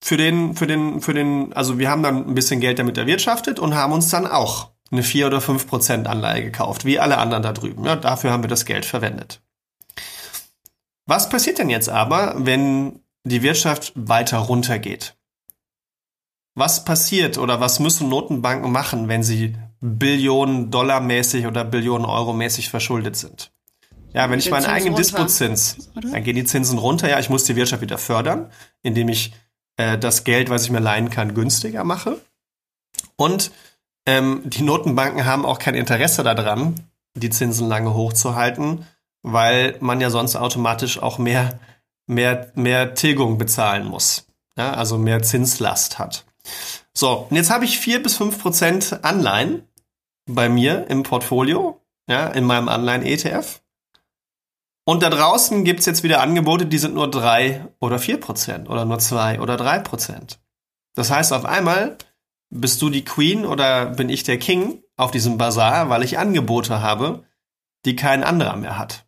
Für 0.00 0.16
den, 0.16 0.54
für 0.54 0.68
den, 0.68 1.00
für 1.00 1.14
den, 1.14 1.52
also 1.52 1.80
wir 1.80 1.90
haben 1.90 2.04
dann 2.04 2.28
ein 2.28 2.36
bisschen 2.36 2.60
Geld 2.60 2.78
damit 2.78 2.96
erwirtschaftet 2.96 3.58
und 3.58 3.74
haben 3.74 3.92
uns 3.92 4.08
dann 4.08 4.28
auch 4.28 4.71
eine 4.92 5.02
4 5.02 5.26
oder 5.26 5.38
5% 5.38 6.04
Anleihe 6.04 6.44
gekauft, 6.44 6.84
wie 6.84 7.00
alle 7.00 7.18
anderen 7.18 7.42
da 7.42 7.52
drüben. 7.52 7.84
Ja, 7.84 7.96
dafür 7.96 8.30
haben 8.30 8.44
wir 8.44 8.48
das 8.48 8.66
Geld 8.66 8.84
verwendet. 8.84 9.40
Was 11.06 11.28
passiert 11.28 11.58
denn 11.58 11.70
jetzt 11.70 11.88
aber, 11.88 12.34
wenn 12.38 13.00
die 13.24 13.42
Wirtschaft 13.42 13.92
weiter 13.96 14.38
runtergeht? 14.38 15.16
Was 16.54 16.84
passiert 16.84 17.38
oder 17.38 17.60
was 17.60 17.80
müssen 17.80 18.08
Notenbanken 18.08 18.70
machen, 18.70 19.08
wenn 19.08 19.22
sie 19.22 19.56
Billionen 19.80 20.70
Dollar 20.70 21.00
mäßig 21.00 21.46
oder 21.46 21.64
Billionen 21.64 22.04
Euro 22.04 22.34
mäßig 22.34 22.68
verschuldet 22.68 23.16
sind? 23.16 23.50
Ja, 24.12 24.28
wenn 24.30 24.38
ich 24.38 24.50
meinen 24.50 24.66
eigenen 24.66 24.94
Dispozins, 24.94 25.90
dann 25.94 26.22
gehen 26.22 26.36
die 26.36 26.44
Zinsen 26.44 26.78
runter. 26.78 27.08
Ja, 27.08 27.18
ich 27.18 27.30
muss 27.30 27.44
die 27.44 27.56
Wirtschaft 27.56 27.80
wieder 27.80 27.96
fördern, 27.96 28.50
indem 28.82 29.08
ich 29.08 29.32
äh, 29.76 29.96
das 29.96 30.24
Geld, 30.24 30.50
was 30.50 30.64
ich 30.64 30.70
mir 30.70 30.80
leihen 30.80 31.08
kann, 31.08 31.32
günstiger 31.32 31.82
mache. 31.84 32.20
Und 33.16 33.50
ähm, 34.06 34.42
die 34.44 34.62
Notenbanken 34.62 35.24
haben 35.24 35.46
auch 35.46 35.58
kein 35.58 35.74
Interesse 35.74 36.22
daran, 36.22 36.74
die 37.14 37.30
Zinsen 37.30 37.68
lange 37.68 37.94
hochzuhalten, 37.94 38.86
weil 39.22 39.76
man 39.80 40.00
ja 40.00 40.10
sonst 40.10 40.36
automatisch 40.36 41.00
auch 41.00 41.18
mehr, 41.18 41.58
mehr, 42.06 42.50
mehr 42.54 42.94
Tilgung 42.94 43.38
bezahlen 43.38 43.86
muss. 43.86 44.26
Ja, 44.56 44.74
also 44.74 44.98
mehr 44.98 45.22
Zinslast 45.22 45.98
hat. 45.98 46.26
So, 46.92 47.26
und 47.30 47.36
jetzt 47.36 47.50
habe 47.50 47.64
ich 47.64 47.78
vier 47.78 48.02
bis 48.02 48.16
fünf 48.16 48.40
Prozent 48.40 48.98
Anleihen 49.02 49.66
bei 50.26 50.48
mir 50.48 50.86
im 50.88 51.02
Portfolio, 51.02 51.80
ja, 52.08 52.26
in 52.26 52.44
meinem 52.44 52.68
Anleihen-ETF. 52.68 53.62
Und 54.84 55.02
da 55.02 55.10
draußen 55.10 55.64
gibt's 55.64 55.86
jetzt 55.86 56.02
wieder 56.02 56.20
Angebote, 56.20 56.66
die 56.66 56.78
sind 56.78 56.94
nur 56.94 57.10
drei 57.10 57.66
oder 57.80 57.98
vier 57.98 58.18
Prozent 58.18 58.68
oder 58.68 58.84
nur 58.84 58.98
zwei 58.98 59.40
oder 59.40 59.56
drei 59.56 59.78
Prozent. 59.78 60.40
Das 60.94 61.10
heißt, 61.10 61.32
auf 61.32 61.44
einmal 61.44 61.96
bist 62.52 62.82
du 62.82 62.90
die 62.90 63.04
Queen 63.04 63.46
oder 63.46 63.86
bin 63.86 64.10
ich 64.10 64.24
der 64.24 64.38
King 64.38 64.82
auf 64.96 65.10
diesem 65.10 65.38
Bazar, 65.38 65.88
weil 65.88 66.02
ich 66.02 66.18
Angebote 66.18 66.82
habe, 66.82 67.24
die 67.86 67.96
kein 67.96 68.22
anderer 68.22 68.56
mehr 68.56 68.78
hat. 68.78 69.06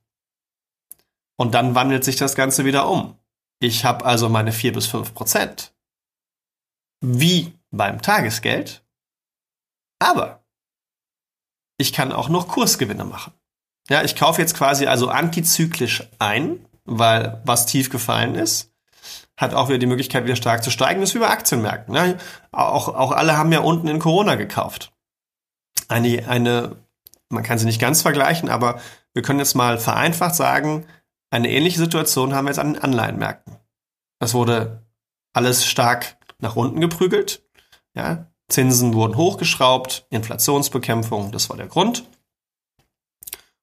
Und 1.36 1.54
dann 1.54 1.74
wandelt 1.74 2.04
sich 2.04 2.16
das 2.16 2.34
Ganze 2.34 2.64
wieder 2.64 2.88
um. 2.88 3.18
Ich 3.60 3.84
habe 3.84 4.04
also 4.04 4.28
meine 4.28 4.52
vier 4.52 4.72
bis 4.72 4.86
fünf 4.86 5.14
Prozent. 5.14 5.74
Wie 7.00 7.52
beim 7.70 8.00
Tagesgeld. 8.00 8.84
Aber 9.98 10.44
ich 11.76 11.92
kann 11.92 12.12
auch 12.12 12.30
noch 12.30 12.48
Kursgewinne 12.48 13.04
machen. 13.04 13.34
Ja, 13.90 14.02
ich 14.02 14.16
kaufe 14.16 14.40
jetzt 14.40 14.56
quasi 14.56 14.86
also 14.86 15.08
antizyklisch 15.08 16.08
ein, 16.18 16.66
weil 16.84 17.42
was 17.44 17.66
tief 17.66 17.90
gefallen 17.90 18.36
ist 18.36 18.73
hat 19.36 19.54
auch 19.54 19.68
wieder 19.68 19.78
die 19.78 19.86
Möglichkeit, 19.86 20.24
wieder 20.24 20.36
stark 20.36 20.62
zu 20.62 20.70
steigen. 20.70 21.00
Das 21.00 21.10
ist 21.10 21.14
wie 21.14 21.20
bei 21.20 21.30
Aktienmärkten. 21.30 21.92
Ne? 21.92 22.18
Auch, 22.52 22.88
auch 22.88 23.10
alle 23.10 23.36
haben 23.36 23.52
ja 23.52 23.60
unten 23.60 23.88
in 23.88 23.98
Corona 23.98 24.36
gekauft. 24.36 24.92
Eine, 25.88 26.28
eine, 26.28 26.76
man 27.28 27.42
kann 27.42 27.58
sie 27.58 27.66
nicht 27.66 27.80
ganz 27.80 28.02
vergleichen, 28.02 28.48
aber 28.48 28.80
wir 29.12 29.22
können 29.22 29.40
jetzt 29.40 29.54
mal 29.54 29.78
vereinfacht 29.78 30.34
sagen, 30.34 30.86
eine 31.30 31.50
ähnliche 31.50 31.78
Situation 31.78 32.34
haben 32.34 32.44
wir 32.44 32.50
jetzt 32.50 32.58
an 32.58 32.74
den 32.74 32.82
Anleihenmärkten. 32.82 33.56
Es 34.20 34.34
wurde 34.34 34.82
alles 35.32 35.66
stark 35.66 36.16
nach 36.38 36.56
unten 36.56 36.80
geprügelt. 36.80 37.42
Ja? 37.94 38.26
Zinsen 38.48 38.94
wurden 38.94 39.16
hochgeschraubt, 39.16 40.06
Inflationsbekämpfung, 40.10 41.32
das 41.32 41.50
war 41.50 41.56
der 41.56 41.66
Grund. 41.66 42.04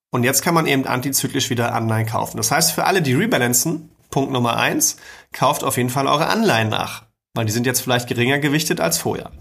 Und 0.10 0.24
jetzt 0.24 0.42
kann 0.42 0.54
man 0.54 0.68
eben 0.68 0.86
antizyklisch 0.86 1.50
wieder 1.50 1.74
Anleihen 1.74 2.08
kaufen. 2.08 2.38
Das 2.38 2.52
heißt, 2.52 2.74
für 2.74 2.84
alle, 2.84 3.02
die 3.02 3.14
rebalancen, 3.14 3.90
Punkt 4.12 4.32
Nummer 4.32 4.58
eins, 4.58 4.98
kauft 5.32 5.64
auf 5.64 5.78
jeden 5.78 5.90
Fall 5.90 6.08
eure 6.08 6.28
Anleihen 6.28 6.70
nach, 6.70 7.04
weil 7.34 7.46
die 7.46 7.52
sind 7.52 7.66
jetzt 7.66 7.82
vielleicht 7.82 8.08
geringer 8.08 8.40
gewichtet 8.40 8.80
als 8.80 8.98
vorher. 8.98 9.32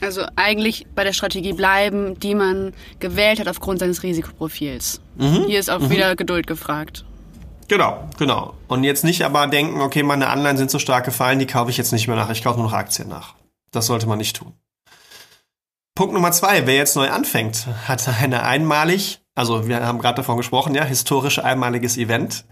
Also 0.00 0.22
eigentlich 0.36 0.86
bei 0.94 1.04
der 1.04 1.12
Strategie 1.12 1.52
bleiben, 1.52 2.18
die 2.20 2.34
man 2.34 2.72
gewählt 3.00 3.40
hat 3.40 3.48
aufgrund 3.48 3.80
seines 3.80 4.02
Risikoprofils. 4.02 5.00
Mhm. 5.16 5.44
Hier 5.46 5.58
ist 5.58 5.70
auch 5.70 5.80
mhm. 5.80 5.90
wieder 5.90 6.16
Geduld 6.16 6.46
gefragt. 6.46 7.04
Genau, 7.68 8.08
genau. 8.18 8.54
Und 8.68 8.84
jetzt 8.84 9.04
nicht 9.04 9.24
aber 9.24 9.46
denken, 9.46 9.80
okay, 9.80 10.02
meine 10.02 10.28
Anleihen 10.28 10.56
sind 10.56 10.70
so 10.70 10.78
stark 10.78 11.04
gefallen, 11.04 11.38
die 11.38 11.46
kaufe 11.46 11.70
ich 11.70 11.76
jetzt 11.76 11.92
nicht 11.92 12.06
mehr 12.06 12.16
nach, 12.16 12.30
ich 12.30 12.44
kaufe 12.44 12.58
nur 12.58 12.68
noch 12.68 12.76
Aktien 12.76 13.08
nach. 13.08 13.34
Das 13.72 13.86
sollte 13.86 14.06
man 14.06 14.18
nicht 14.18 14.36
tun. 14.36 14.52
Punkt 15.94 16.12
Nummer 16.12 16.30
zwei, 16.30 16.66
wer 16.66 16.76
jetzt 16.76 16.94
neu 16.94 17.08
anfängt, 17.08 17.66
hat 17.88 18.06
eine 18.20 18.44
einmalig, 18.44 19.20
also 19.34 19.66
wir 19.66 19.84
haben 19.84 19.98
gerade 19.98 20.16
davon 20.16 20.36
gesprochen, 20.36 20.74
ja, 20.74 20.84
historisch 20.84 21.38
einmaliges 21.38 21.96
Event. 21.96 22.44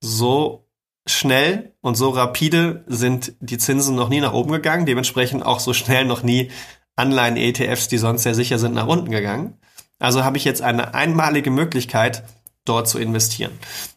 So 0.00 0.65
schnell 1.06 1.74
und 1.80 1.94
so 1.94 2.10
rapide 2.10 2.84
sind 2.86 3.34
die 3.40 3.58
Zinsen 3.58 3.94
noch 3.94 4.08
nie 4.08 4.20
nach 4.20 4.32
oben 4.32 4.52
gegangen, 4.52 4.86
dementsprechend 4.86 5.44
auch 5.44 5.60
so 5.60 5.72
schnell 5.72 6.04
noch 6.04 6.22
nie 6.22 6.50
Anleihen-ETFs, 6.96 7.88
die 7.88 7.98
sonst 7.98 8.22
sehr 8.22 8.34
sicher 8.34 8.58
sind, 8.58 8.74
nach 8.74 8.86
unten 8.86 9.10
gegangen. 9.10 9.58
Also 9.98 10.24
habe 10.24 10.36
ich 10.36 10.44
jetzt 10.44 10.62
eine 10.62 10.94
einmalige 10.94 11.50
Möglichkeit, 11.50 12.24
dort 12.64 12.88
zu 12.88 12.98
investieren. 12.98 13.52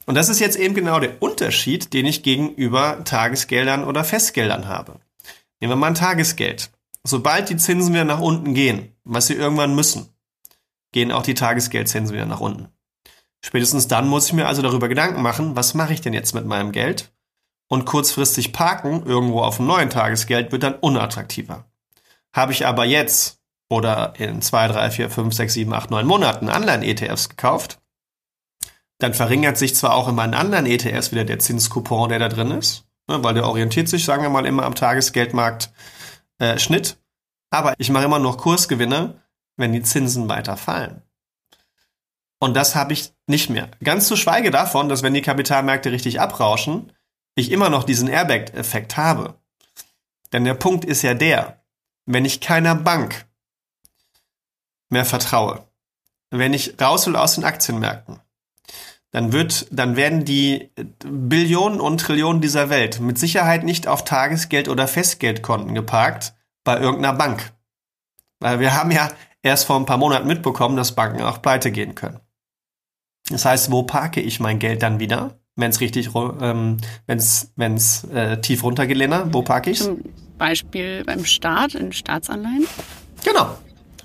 Und 0.06 0.16
das 0.16 0.30
ist 0.30 0.39
jetzt 0.39 0.58
eben 0.58 0.75
genau 0.75 1.00
der 1.00 1.22
Unterschied, 1.22 1.94
den 1.94 2.06
ich 2.06 2.24
gegenüber 2.24 3.04
Tagesgeldern 3.04 3.84
oder 3.84 4.04
Festgeldern 4.04 4.68
habe. 4.68 5.00
Nehmen 5.60 5.72
wir 5.72 5.75
mal 5.75 5.88
ein 5.88 5.96
Tagesgeld. 5.96 6.70
Sobald 7.04 7.50
die 7.50 7.58
Zinsen 7.58 7.94
wieder 7.94 8.06
nach 8.06 8.20
unten 8.20 8.54
gehen, 8.54 8.96
was 9.04 9.28
sie 9.28 9.34
irgendwann 9.34 9.75
müssen, 9.75 10.10
gehen 10.92 11.12
auch 11.12 11.24
die 11.24 11.34
Tagesgeldzinsen 11.34 12.13
wieder 12.13 12.25
nach 12.25 12.39
unten. 12.39 12.68
Spätestens 13.43 13.88
dann 13.88 14.08
muss 14.08 14.27
ich 14.27 14.34
mir 14.34 14.48
also 14.48 14.62
darüber 14.62 14.88
Gedanken 14.88 15.22
machen, 15.22 15.55
was 15.55 15.74
mache 15.74 15.93
ich 15.93 16.01
denn 16.01 16.13
jetzt 16.13 16.36
mit 16.36 16.46
meinem 16.46 16.72
Geld? 16.72 17.12
Und 17.67 17.86
kurzfristig 17.86 18.51
parken 18.51 19.05
irgendwo 19.05 19.41
auf 19.41 19.60
einem 19.60 19.67
neuen 19.67 19.89
Tagesgeld 19.89 20.51
wird 20.51 20.63
dann 20.63 20.75
unattraktiver. 20.75 21.65
Habe 22.34 22.51
ich 22.51 22.65
aber 22.65 22.86
jetzt 22.86 23.39
oder 23.69 24.13
in 24.17 24.41
zwei, 24.41 24.67
drei, 24.67 24.89
vier, 24.89 25.10
fünf, 25.10 25.34
sechs, 25.34 25.53
sieben, 25.53 25.74
acht, 25.74 25.91
neun 25.91 26.08
Monaten 26.08 26.50
Anleihen-ETFs 26.50 27.29
gekauft, 27.29 27.79
dann 28.98 29.13
verringert 29.13 29.58
sich 29.58 29.75
zwar 29.75 29.93
auch 29.93 30.08
in 30.08 30.15
meinen 30.15 30.34
anderen 30.34 30.65
ETFs 30.65 31.12
wieder 31.12 31.24
der 31.24 31.39
Zinscoupon, 31.39 32.10
der 32.10 32.19
da 32.19 32.29
drin 32.29 32.51
ist, 32.51 32.86
ne, 33.08 33.24
weil 33.24 33.36
der 33.36 33.48
orientiert 33.48 33.88
sich, 33.88 34.03
sagen 34.03 34.24
wir 34.24 34.29
mal, 34.29 34.46
immer 34.46 34.63
am 34.63 34.75
Tagesgeldmarkt 34.75 35.72
äh, 36.39 36.58
Schnitt, 36.58 36.98
aber 37.51 37.75
ich 37.77 37.89
mache 37.89 38.05
immer 38.05 38.19
noch 38.19 38.38
Kursgewinne, 38.38 39.22
wenn 39.55 39.72
die 39.72 39.84
Zinsen 39.84 40.27
weiter 40.29 40.58
fallen. 40.58 41.01
Und 42.39 42.55
das 42.55 42.75
habe 42.75 42.93
ich 42.93 43.13
nicht 43.27 43.50
mehr. 43.50 43.69
Ganz 43.84 44.08
zu 44.08 44.15
schweige 44.15 44.50
davon, 44.50 44.89
dass 44.89 45.03
wenn 45.03 45.13
die 45.13 45.22
Kapitalmärkte 45.22 45.91
richtig 45.91 46.22
abrauschen, 46.22 46.93
ich 47.36 47.51
immer 47.51 47.69
noch 47.69 47.84
diesen 47.84 48.08
Airbag-Effekt 48.08 48.98
habe. 48.98 49.36
Denn 50.31 50.46
der 50.46 50.53
Punkt 50.53 50.86
ist 50.86 51.01
ja 51.01 51.13
der, 51.13 51.63
wenn 52.05 52.25
ich 52.25 52.41
keiner 52.41 52.75
Bank 52.75 53.27
mehr 54.89 55.05
vertraue, 55.05 55.67
wenn 56.31 56.53
ich 56.53 56.79
raus 56.79 57.08
will 57.08 57.15
aus 57.15 57.36
den 57.36 57.43
Aktienmärkten, 57.43 58.19
dann 59.12 59.31
wird, 59.31 59.67
dann 59.72 59.96
werden 59.96 60.24
die 60.24 60.72
Billionen 61.03 61.79
und 61.79 62.00
Trillionen 62.00 62.41
dieser 62.41 62.69
Welt 62.69 63.00
mit 63.00 63.17
Sicherheit 63.17 63.63
nicht 63.63 63.88
auf 63.88 64.05
Tagesgeld 64.05 64.69
oder 64.69 64.88
Festgeldkonten 64.88 65.74
geparkt 65.74 66.34
bei 66.63 66.79
irgendeiner 66.79 67.17
Bank. 67.17 67.51
Weil 68.39 68.60
wir 68.60 68.75
haben 68.75 68.91
ja 68.91 69.10
erst 69.41 69.65
vor 69.65 69.77
ein 69.77 69.88
paar 69.88 69.98
Monaten 69.98 70.27
mitbekommen, 70.27 70.77
dass 70.77 70.96
Banken 70.96 71.24
auch 71.24 71.41
pleite 71.41 71.72
gehen 71.72 71.96
können. 71.96 72.19
Das 73.29 73.45
heißt, 73.45 73.71
wo 73.71 73.83
parke 73.83 74.21
ich 74.21 74.39
mein 74.39 74.59
Geld 74.59 74.81
dann 74.81 74.99
wieder, 74.99 75.39
wenn 75.55 75.69
es 75.69 75.81
richtig, 75.81 76.09
ähm, 76.15 76.77
wenn 77.05 77.17
es 77.17 77.51
wenn's, 77.55 78.03
äh, 78.05 78.39
tief 78.41 78.63
runtergelehnt 78.63 79.33
Wo 79.33 79.41
parke 79.41 79.71
ich 79.71 79.79
Zum 79.79 80.01
Beispiel 80.38 81.03
beim 81.03 81.25
Staat, 81.25 81.75
in 81.75 81.91
Staatsanleihen? 81.91 82.65
Genau, 83.23 83.57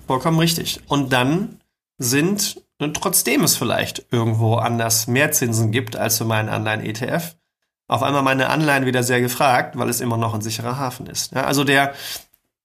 vollkommen 0.06 0.38
richtig. 0.38 0.80
Und 0.88 1.12
dann 1.12 1.60
sind, 1.98 2.60
trotzdem 2.92 3.44
es 3.44 3.56
vielleicht 3.56 4.06
irgendwo 4.10 4.56
anders 4.56 5.06
mehr 5.06 5.32
Zinsen 5.32 5.70
gibt 5.70 5.96
als 5.96 6.18
für 6.18 6.24
meinen 6.24 6.48
Anleihen-ETF, 6.48 7.36
auf 7.86 8.02
einmal 8.02 8.22
meine 8.22 8.48
Anleihen 8.48 8.86
wieder 8.86 9.02
sehr 9.02 9.20
gefragt, 9.20 9.78
weil 9.78 9.88
es 9.88 10.00
immer 10.00 10.16
noch 10.16 10.34
ein 10.34 10.40
sicherer 10.40 10.78
Hafen 10.78 11.06
ist. 11.06 11.32
Ja, 11.32 11.44
also 11.44 11.64
der, 11.64 11.94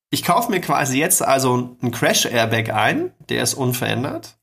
ich 0.10 0.24
kaufe 0.24 0.50
mir 0.50 0.62
quasi 0.62 0.98
jetzt 0.98 1.22
also 1.22 1.78
ein 1.82 1.92
Crash-Airbag 1.92 2.74
ein, 2.74 3.12
der 3.28 3.44
ist 3.44 3.54
unverändert. 3.54 4.38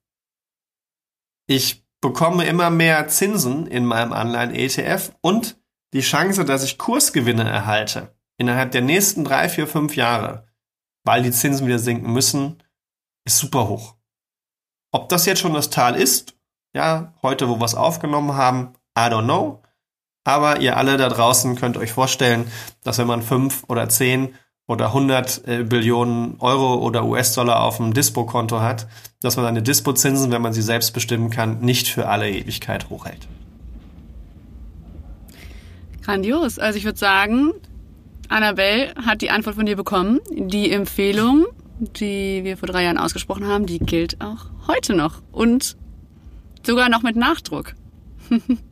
Ich 1.46 1.85
bekomme 2.06 2.46
immer 2.46 2.70
mehr 2.70 3.08
Zinsen 3.08 3.66
in 3.66 3.84
meinem 3.84 4.12
Anleihen-ETF 4.12 5.10
und 5.22 5.60
die 5.92 6.02
Chance, 6.02 6.44
dass 6.44 6.62
ich 6.62 6.78
Kursgewinne 6.78 7.42
erhalte 7.42 8.14
innerhalb 8.38 8.70
der 8.70 8.82
nächsten 8.82 9.24
drei, 9.24 9.48
vier, 9.48 9.66
fünf 9.66 9.96
Jahre, 9.96 10.46
weil 11.04 11.24
die 11.24 11.32
Zinsen 11.32 11.66
wieder 11.66 11.80
sinken 11.80 12.12
müssen, 12.12 12.62
ist 13.24 13.38
super 13.38 13.66
hoch. 13.66 13.96
Ob 14.92 15.08
das 15.08 15.26
jetzt 15.26 15.40
schon 15.40 15.54
das 15.54 15.70
Tal 15.70 15.96
ist, 15.96 16.36
ja, 16.76 17.12
heute, 17.22 17.48
wo 17.48 17.58
wir 17.58 17.64
es 17.64 17.74
aufgenommen 17.74 18.36
haben, 18.36 18.74
I 18.96 19.02
don't 19.10 19.24
know. 19.24 19.64
Aber 20.22 20.60
ihr 20.60 20.76
alle 20.76 20.98
da 20.98 21.08
draußen 21.08 21.56
könnt 21.56 21.76
euch 21.76 21.90
vorstellen, 21.90 22.48
dass 22.84 22.98
wenn 22.98 23.08
man 23.08 23.22
fünf 23.22 23.64
oder 23.66 23.88
zehn 23.88 24.36
oder 24.66 24.86
100 24.86 25.46
äh, 25.46 25.62
Billionen 25.64 26.36
Euro 26.40 26.74
oder 26.76 27.04
US-Dollar 27.04 27.62
auf 27.62 27.76
dem 27.76 27.94
Dispo-Konto 27.94 28.60
hat, 28.60 28.88
dass 29.20 29.36
man 29.36 29.44
seine 29.44 29.62
Dispo-Zinsen, 29.62 30.32
wenn 30.32 30.42
man 30.42 30.52
sie 30.52 30.62
selbst 30.62 30.92
bestimmen 30.92 31.30
kann, 31.30 31.60
nicht 31.60 31.88
für 31.88 32.08
alle 32.08 32.30
Ewigkeit 32.30 32.90
hochhält. 32.90 33.28
Grandios. 36.02 36.58
Also 36.58 36.78
ich 36.78 36.84
würde 36.84 36.98
sagen, 36.98 37.52
Annabelle 38.28 38.94
hat 39.04 39.22
die 39.22 39.30
Antwort 39.30 39.56
von 39.56 39.66
dir 39.66 39.76
bekommen. 39.76 40.20
Die 40.30 40.70
Empfehlung, 40.70 41.46
die 41.78 42.42
wir 42.44 42.56
vor 42.56 42.68
drei 42.68 42.84
Jahren 42.84 42.98
ausgesprochen 42.98 43.46
haben, 43.46 43.66
die 43.66 43.78
gilt 43.78 44.20
auch 44.20 44.46
heute 44.66 44.94
noch. 44.94 45.22
Und 45.32 45.76
sogar 46.64 46.88
noch 46.88 47.02
mit 47.02 47.16
Nachdruck. 47.16 47.74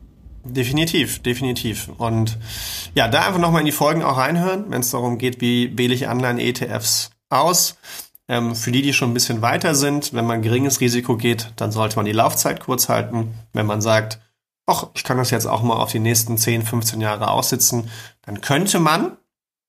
Definitiv, 0.45 1.23
definitiv. 1.23 1.89
Und 1.97 2.37
ja, 2.93 3.07
da 3.07 3.25
einfach 3.25 3.39
nochmal 3.39 3.61
in 3.61 3.65
die 3.65 3.71
Folgen 3.71 4.03
auch 4.03 4.17
reinhören, 4.17 4.65
wenn 4.69 4.81
es 4.81 4.91
darum 4.91 5.17
geht, 5.17 5.41
wie 5.41 5.75
wähle 5.75 5.93
ich 5.93 6.07
Anleihen-ETFs 6.07 7.09
aus. 7.29 7.77
Ähm, 8.27 8.55
für 8.55 8.71
die, 8.71 8.83
die 8.83 8.93
schon 8.93 9.09
ein 9.09 9.15
bisschen 9.15 9.41
weiter 9.41 9.73
sind, 9.73 10.13
wenn 10.13 10.25
man 10.25 10.43
geringes 10.43 10.81
Risiko 10.81 11.17
geht, 11.17 11.51
dann 11.55 11.71
sollte 11.71 11.95
man 11.95 12.05
die 12.05 12.11
Laufzeit 12.11 12.59
kurz 12.59 12.89
halten. 12.89 13.33
Wenn 13.53 13.65
man 13.65 13.81
sagt, 13.81 14.19
ach, 14.67 14.87
ich 14.93 15.03
kann 15.03 15.17
das 15.17 15.31
jetzt 15.31 15.47
auch 15.47 15.63
mal 15.63 15.77
auf 15.77 15.91
die 15.91 15.99
nächsten 15.99 16.37
10, 16.37 16.61
15 16.61 17.01
Jahre 17.01 17.29
aussitzen, 17.29 17.89
dann 18.21 18.41
könnte 18.41 18.79
man, 18.79 19.17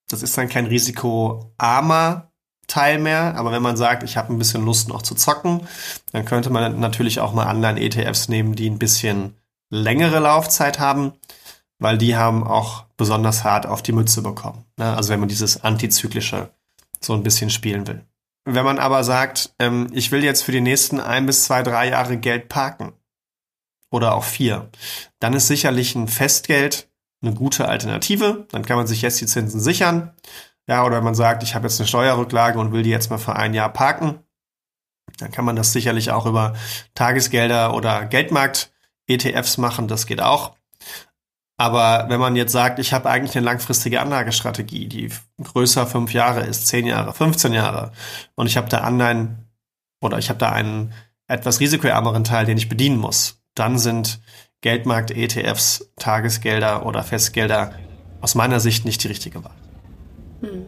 das 0.09 0.23
ist 0.23 0.37
dann 0.37 0.49
kein 0.49 0.67
risikoarmer 0.67 2.33
Teil 2.67 2.99
mehr, 2.99 3.37
aber 3.37 3.53
wenn 3.53 3.63
man 3.63 3.77
sagt, 3.77 4.03
ich 4.03 4.17
habe 4.17 4.33
ein 4.33 4.39
bisschen 4.39 4.65
Lust 4.65 4.89
noch 4.89 5.03
zu 5.03 5.15
zocken, 5.15 5.67
dann 6.13 6.25
könnte 6.25 6.51
man 6.51 6.81
natürlich 6.81 7.21
auch 7.21 7.33
mal 7.33 7.47
Anleihen-ETFs 7.47 8.29
nehmen, 8.29 8.55
die 8.55 8.69
ein 8.69 8.79
bisschen 8.79 9.37
längere 9.71 10.21
Laufzeit 10.21 10.79
haben, 10.79 11.15
weil 11.79 11.99
die 11.99 12.17
haben 12.17 12.47
auch 12.47 12.85
besonders 12.97 13.45
hart 13.45 13.67
auf 13.67 13.83
die 13.83 13.93
Mütze 13.93 14.23
bekommen. 14.23 14.65
Ne? 14.77 14.97
Also 14.97 15.11
wenn 15.11 15.21
man 15.21 15.29
dieses 15.29 15.63
antizyklische 15.63 16.51
so 17.01 17.13
ein 17.13 17.23
bisschen 17.23 17.51
spielen 17.51 17.87
will. 17.87 18.05
Wenn 18.45 18.65
man 18.65 18.79
aber 18.79 19.03
sagt, 19.05 19.55
ähm, 19.59 19.89
ich 19.93 20.13
will 20.13 20.23
jetzt 20.23 20.43
für 20.43 20.53
die 20.53 20.61
nächsten 20.61 21.01
ein 21.01 21.27
bis 21.27 21.45
zwei, 21.45 21.63
drei 21.63 21.89
Jahre 21.91 22.17
Geld 22.17 22.49
parken 22.49 22.93
oder 23.91 24.15
auch 24.15 24.25
vier, 24.25 24.71
dann 25.19 25.35
ist 25.35 25.49
sicherlich 25.49 25.95
ein 25.95 26.09
Festgeld 26.09 26.89
eine 27.23 27.35
gute 27.35 27.69
Alternative. 27.69 28.47
Dann 28.53 28.65
kann 28.65 28.77
man 28.77 28.87
sich 28.87 29.03
jetzt 29.03 29.21
die 29.21 29.27
Zinsen 29.27 29.61
sichern. 29.61 30.15
Ja, 30.69 30.85
oder 30.85 31.01
man 31.01 31.15
sagt, 31.15 31.43
ich 31.43 31.55
habe 31.55 31.67
jetzt 31.67 31.81
eine 31.81 31.87
Steuerrücklage 31.87 32.59
und 32.59 32.73
will 32.73 32.83
die 32.83 32.91
jetzt 32.91 33.11
mal 33.11 33.19
für 33.19 33.37
ein 33.37 33.55
Jahr 33.55 33.73
parken. 33.73 34.21
Dann 35.19 35.31
kann 35.31 35.45
man 35.45 35.57
das 35.57 35.73
sicherlich 35.73 36.11
auch 36.11 36.27
über 36.27 36.55
Tagesgelder 36.95 37.75
oder 37.75 38.05
Geldmarkt-ETFs 39.07 39.59
machen. 39.59 39.89
Das 39.89 40.07
geht 40.07 40.21
auch. 40.21 40.57
Aber 41.59 42.07
wenn 42.09 42.21
man 42.21 42.37
jetzt 42.37 42.53
sagt, 42.53 42.79
ich 42.79 42.93
habe 42.93 43.09
eigentlich 43.09 43.37
eine 43.37 43.47
langfristige 43.47 44.01
Anlagestrategie, 44.01 44.89
die 44.89 45.11
größer 45.43 45.87
fünf 45.87 46.13
Jahre 46.13 46.43
ist, 46.43 46.67
zehn 46.67 46.87
Jahre, 46.87 47.15
15 47.15 47.55
Jahre, 47.55 47.93
und 48.35 48.47
ich 48.47 48.59
habe 48.59 48.69
da 48.69 48.79
Anleihen 48.79 49.49
oder 50.03 50.19
ich 50.19 50.29
habe 50.29 50.39
da 50.39 50.51
einen 50.51 50.93
etwas 51.29 51.61
risikoärmeren 51.61 52.25
Teil, 52.25 52.45
den 52.45 52.59
ich 52.59 52.69
bedienen 52.69 52.99
muss, 52.99 53.43
dann 53.55 53.79
sind 53.79 54.21
Geldmarkt-ETFs, 54.61 55.93
Tagesgelder 55.97 56.85
oder 56.85 57.03
Festgelder 57.03 57.73
aus 58.21 58.35
meiner 58.35 58.61
Sicht 58.61 58.85
nicht 58.85 59.03
die 59.03 59.09
richtige 59.09 59.43
Wahl. 59.43 59.55
Hm. 60.43 60.67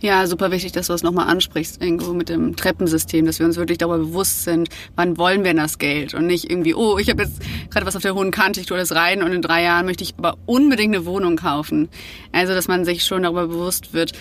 Ja, 0.00 0.26
super 0.26 0.50
wichtig, 0.50 0.72
dass 0.72 0.86
du 0.86 0.92
das 0.92 1.02
nochmal 1.02 1.28
ansprichst, 1.28 1.82
irgendwo 1.82 2.12
mit 2.12 2.28
dem 2.28 2.56
Treppensystem, 2.56 3.26
dass 3.26 3.38
wir 3.38 3.46
uns 3.46 3.56
wirklich 3.56 3.78
darüber 3.78 3.98
bewusst 3.98 4.44
sind, 4.44 4.68
wann 4.96 5.18
wollen 5.18 5.44
wir 5.44 5.54
das 5.54 5.78
Geld 5.78 6.14
und 6.14 6.26
nicht 6.26 6.50
irgendwie, 6.50 6.74
oh, 6.74 6.98
ich 6.98 7.10
habe 7.10 7.22
jetzt 7.22 7.40
gerade 7.70 7.86
was 7.86 7.96
auf 7.96 8.02
der 8.02 8.14
hohen 8.14 8.30
Kante, 8.30 8.60
ich 8.60 8.66
tue 8.66 8.76
das 8.76 8.94
rein 8.94 9.22
und 9.22 9.32
in 9.32 9.42
drei 9.42 9.62
Jahren 9.62 9.86
möchte 9.86 10.04
ich 10.04 10.14
aber 10.16 10.36
unbedingt 10.46 10.94
eine 10.94 11.06
Wohnung 11.06 11.36
kaufen. 11.36 11.88
Also, 12.32 12.54
dass 12.54 12.68
man 12.68 12.84
sich 12.84 13.04
schon 13.04 13.22
darüber 13.22 13.48
bewusst 13.48 13.92
wird, 13.92 14.12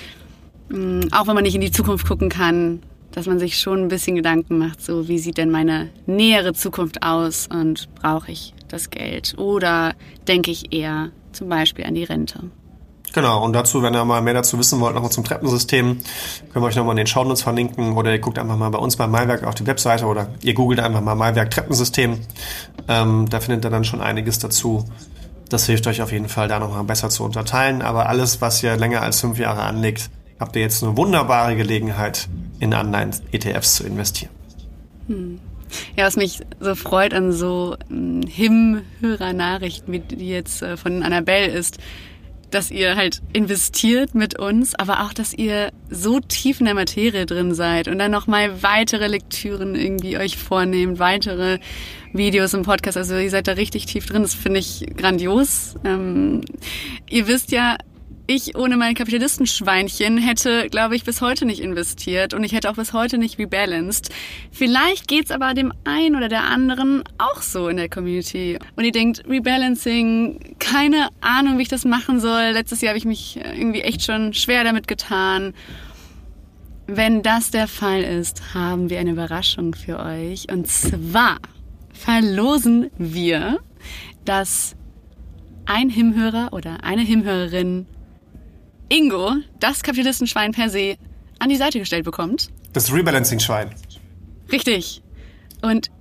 hm, 0.70 1.10
auch 1.12 1.28
wenn 1.28 1.36
man 1.36 1.44
nicht 1.44 1.56
in 1.56 1.62
die 1.62 1.72
Zukunft 1.72 2.08
gucken 2.08 2.30
kann, 2.30 2.82
dass 3.12 3.26
man 3.26 3.40
sich 3.40 3.58
schon 3.58 3.84
ein 3.84 3.88
bisschen 3.88 4.16
Gedanken 4.16 4.58
macht, 4.58 4.80
so 4.84 5.08
wie 5.08 5.18
sieht 5.18 5.38
denn 5.38 5.50
meine 5.50 5.90
nähere 6.06 6.54
Zukunft 6.54 7.02
aus 7.02 7.48
und 7.52 7.94
brauche 7.96 8.32
ich 8.32 8.54
das 8.68 8.90
Geld 8.90 9.36
oder 9.38 9.96
denke 10.28 10.52
ich 10.52 10.74
eher 10.74 11.12
zum 11.32 11.50
Beispiel 11.50 11.86
an 11.86 11.96
die 11.96 12.04
Rente. 12.04 12.52
Genau, 13.14 13.44
und 13.44 13.54
dazu, 13.54 13.82
wenn 13.82 13.96
ihr 13.96 14.06
mal 14.06 14.22
mehr 14.22 14.34
dazu 14.34 14.60
wissen 14.60 14.80
wollt, 14.80 14.94
nochmal 14.94 15.12
zum 15.12 15.24
Treppensystem, 15.24 15.98
können 16.52 16.64
wir 16.64 16.68
euch 16.68 16.76
nochmal 16.76 16.94
in 16.94 16.98
den 16.98 17.08
Shownotes 17.08 17.42
verlinken 17.42 17.96
oder 17.96 18.12
ihr 18.12 18.20
guckt 18.20 18.38
einfach 18.38 18.58
mal 18.58 18.70
bei 18.70 18.78
uns 18.78 18.96
bei 18.96 19.08
Maiwerk 19.08 19.44
auf 19.44 19.56
die 19.56 19.66
Webseite 19.66 20.06
oder 20.06 20.30
ihr 20.42 20.54
googelt 20.54 20.80
einfach 20.80 21.02
mal 21.02 21.16
Maiwerk 21.16 21.50
Treppensystem. 21.50 22.20
Ähm, 22.88 23.28
da 23.30 23.40
findet 23.40 23.66
ihr 23.66 23.72
dann 23.72 23.86
schon 23.86 24.02
einiges 24.02 24.40
dazu. 24.40 24.86
Das 25.50 25.66
hilft 25.66 25.88
euch 25.88 26.02
auf 26.02 26.12
jeden 26.12 26.28
Fall, 26.28 26.48
da 26.48 26.60
nochmal 26.60 26.84
besser 26.84 27.10
zu 27.10 27.24
unterteilen. 27.24 27.82
Aber 27.82 28.10
alles, 28.10 28.42
was 28.42 28.62
ihr 28.62 28.76
länger 28.76 29.02
als 29.02 29.22
fünf 29.22 29.40
Jahre 29.40 29.62
anlegt, 29.62 30.10
habt 30.40 30.56
ihr 30.56 30.62
jetzt 30.62 30.84
eine 30.84 30.98
wunderbare 30.98 31.56
Gelegenheit, 31.56 32.28
in 32.60 32.74
Anleihen-ETFs 32.74 33.76
zu 33.76 33.86
investieren. 33.86 34.32
Hm. 35.08 35.40
Ja, 35.96 36.06
was 36.06 36.16
mich 36.16 36.42
so 36.60 36.76
freut 36.76 37.14
an 37.14 37.32
so 37.32 37.76
hm, 37.88 38.22
Him-Hörer-Nachrichten, 38.28 39.92
wie 39.92 40.00
die 40.00 40.30
jetzt 40.30 40.62
äh, 40.62 40.78
von 40.78 41.04
Annabelle 41.04 41.48
ist, 41.48 41.78
dass 42.52 42.72
ihr 42.72 42.96
halt 42.96 43.22
investiert 43.34 44.16
mit 44.16 44.40
uns, 44.40 44.74
aber 44.76 45.02
auch, 45.02 45.14
dass 45.14 45.34
ihr 45.34 45.72
so 45.90 46.20
tief 46.20 46.60
in 46.60 46.66
der 46.66 46.76
Materie 46.76 47.26
drin 47.26 47.54
seid 47.54 47.88
und 47.88 48.00
dann 48.00 48.12
nochmal 48.12 48.64
weitere 48.64 49.08
Lektüren 49.08 49.76
irgendwie 49.76 50.18
euch 50.18 50.38
vornehmt, 50.38 51.00
weitere 51.00 51.60
Videos 52.14 52.54
im 52.54 52.64
Podcast. 52.64 52.98
Also 52.98 53.18
ihr 53.18 53.30
seid 53.30 53.48
da 53.48 53.54
richtig 53.54 53.86
tief 53.86 54.06
drin. 54.06 54.22
Das 54.22 54.34
finde 54.34 54.60
ich 54.60 54.86
grandios. 54.96 55.76
Ähm, 55.84 56.42
ihr 57.10 57.28
wisst 57.28 57.52
ja, 57.52 57.78
ich 58.28 58.58
ohne 58.58 58.76
mein 58.76 58.94
Kapitalistenschweinchen 58.94 60.18
hätte, 60.18 60.68
glaube 60.70 60.98
ich, 60.98 61.06
bis 61.06 61.22
heute 61.22 61.46
nicht 61.46 61.62
investiert 61.62 62.34
und 62.34 62.44
ich 62.44 62.52
hätte 62.52 62.70
auch 62.70 62.76
bis 62.76 62.92
heute 62.92 63.18
nicht 63.18 63.40
rebalanced. 63.40 64.10
Vielleicht 64.52 65.08
geht's 65.08 65.32
aber 65.32 65.54
dem 65.54 65.74
einen 65.86 66.18
oder 66.18 66.28
der 66.28 66.44
anderen 66.44 67.04
auch 67.18 67.42
so 67.42 67.70
in 67.70 67.78
der 67.78 67.88
Community. 67.88 68.60
Und 68.76 68.84
ihr 68.84 68.92
denkt, 68.92 69.24
Rebalancing, 69.28 70.56
keine 70.60 71.08
Ahnung, 71.22 71.58
wie 71.58 71.62
ich 71.62 71.70
das 71.70 71.86
machen 71.86 72.20
soll. 72.20 72.52
Letztes 72.52 72.82
Jahr 72.82 72.90
habe 72.90 72.98
ich 72.98 73.06
mich 73.06 73.38
irgendwie 73.38 73.82
echt 73.82 74.04
schon 74.04 74.34
schwer 74.34 74.66
damit 74.66 74.90
getan. 74.90 75.54
Wenn 76.86 77.24
das 77.24 77.50
der 77.50 77.70
Fall 77.70 78.04
ist, 78.04 78.54
haben 78.54 78.90
wir 78.90 79.00
eine 79.00 79.12
Überraschung 79.12 79.74
für 79.74 80.00
euch. 80.00 80.48
Und 80.52 80.68
zwar 80.68 81.38
verlosen 81.94 82.92
wir, 82.98 83.60
dass 84.26 84.76
ein 85.66 85.90
Himhörer 85.90 86.50
oder 86.52 86.84
eine 86.84 87.02
Himhörerin 87.02 87.86
Ingo, 88.90 89.36
das 89.60 89.84
Kapitalistenschwein 89.84 90.52
per 90.52 90.70
se, 90.70 90.98
an 91.40 91.50
die 91.50 91.56
Seite 91.56 91.80
gestellt 91.80 92.06
bekommt. 92.06 92.50
Das 92.74 92.92
Rebalancing-Schwein. 92.94 93.70
Richtig. 94.52 95.02
Und 95.62 95.92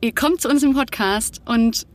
ihr 0.00 0.14
kommt 0.14 0.40
zu 0.40 0.48
uns 0.48 0.62
im 0.62 0.74
Podcast 0.74 1.42
und 1.44 1.86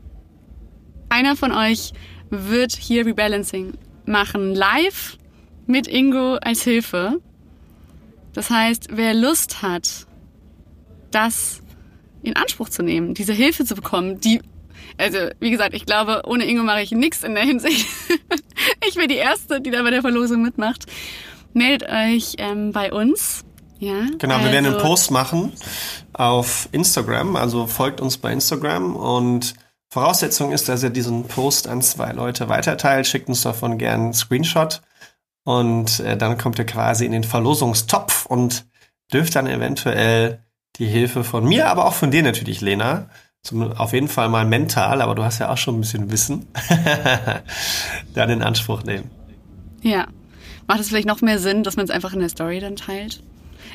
einer 1.10 1.36
von 1.36 1.52
euch 1.52 1.94
wird 2.30 2.74
hier 2.74 3.06
Rebalancing 3.06 3.74
machen, 4.06 4.54
live 4.54 5.18
mit 5.66 5.88
Ingo 5.88 6.36
als 6.36 6.64
Hilfe. 6.64 7.20
Das 8.34 8.50
heißt, 8.50 8.90
wer 8.92 9.14
Lust 9.14 9.62
hat, 9.62 10.08
das 11.12 11.62
in 12.24 12.36
Anspruch 12.36 12.70
zu 12.70 12.84
nehmen, 12.84 13.14
diese 13.14 13.34
Hilfe 13.34 13.66
zu 13.66 13.76
bekommen, 13.76 14.20
die 14.20 14.42
also, 14.98 15.18
wie 15.40 15.52
gesagt, 15.52 15.74
ich 15.74 15.86
glaube, 15.86 16.22
ohne 16.26 16.46
Ingo 16.46 16.64
mache 16.64 16.82
ich 16.82 16.92
nichts 16.92 17.24
in 17.24 17.36
der 17.36 17.44
Hinsicht. 17.44 17.88
ich 18.88 18.96
wäre 18.96 19.08
die 19.08 19.16
Erste, 19.16 19.62
die 19.62 19.72
da 19.72 19.82
bei 19.84 19.90
der 19.90 20.02
Verlosung 20.02 20.42
mitmacht. 20.42 20.86
Meldet 21.54 21.90
euch 21.90 22.36
ähm, 22.38 22.72
bei 22.72 22.92
uns. 22.92 23.44
Ja, 23.80 24.06
genau, 24.18 24.36
also, 24.36 24.46
wir 24.46 24.54
werden 24.54 24.66
einen 24.66 24.76
also 24.76 24.88
Post 24.88 25.12
machen 25.12 25.52
auf 26.14 26.70
Instagram, 26.72 27.36
also 27.36 27.68
folgt 27.68 28.00
uns 28.00 28.18
bei 28.18 28.32
Instagram 28.32 28.96
und 28.96 29.56
Voraussetzung 29.90 30.52
ist, 30.52 30.70
dass 30.70 30.84
ihr 30.84 30.90
diesen 30.90 31.26
Post 31.26 31.68
an 31.68 31.82
zwei 31.82 32.14
Leute 32.14 32.50
weiterteilt, 32.50 33.08
schickt 33.08 33.28
uns 33.28 33.42
davon 33.42 33.78
gerne 33.78 34.06
einen 34.06 34.14
Screenshot 34.14 34.82
und 35.44 36.00
äh, 36.00 36.16
dann 36.16 36.38
kommt 36.38 36.60
ihr 36.60 36.66
quasi 36.66 37.06
in 37.06 37.12
den 37.12 37.24
Verlosungstopf 37.24 38.26
und 38.26 38.66
dürft 39.12 39.36
dann 39.36 39.48
eventuell 39.48 40.44
die 40.78 40.88
Hilfe 40.88 41.24
von 41.24 41.44
mir, 41.44 41.68
aber 41.68 41.86
auch 41.86 41.94
von 41.94 42.10
dir 42.10 42.24
natürlich, 42.24 42.62
Lena, 42.62 43.10
zum, 43.44 43.74
auf 43.74 43.92
jeden 43.92 44.08
Fall 44.08 44.30
mal 44.30 44.46
mental, 44.46 45.02
aber 45.02 45.16
du 45.16 45.24
hast 45.24 45.40
ja 45.40 45.50
auch 45.50 45.58
schon 45.58 45.76
ein 45.78 45.82
bisschen 45.82 46.10
Wissen, 46.12 46.48
dann 48.14 48.30
in 48.30 48.42
Anspruch 48.42 48.84
nehmen. 48.84 49.12
Ja. 49.82 50.08
Macht 50.66 50.80
es 50.80 50.88
vielleicht 50.88 51.08
noch 51.08 51.22
mehr 51.22 51.40
Sinn, 51.40 51.64
dass 51.64 51.76
man 51.76 51.84
es 51.84 51.92
einfach 51.92 52.14
in 52.14 52.22
der 52.22 52.30
Story 52.30 52.62
dann 52.62 52.78
teilt? 52.78 53.22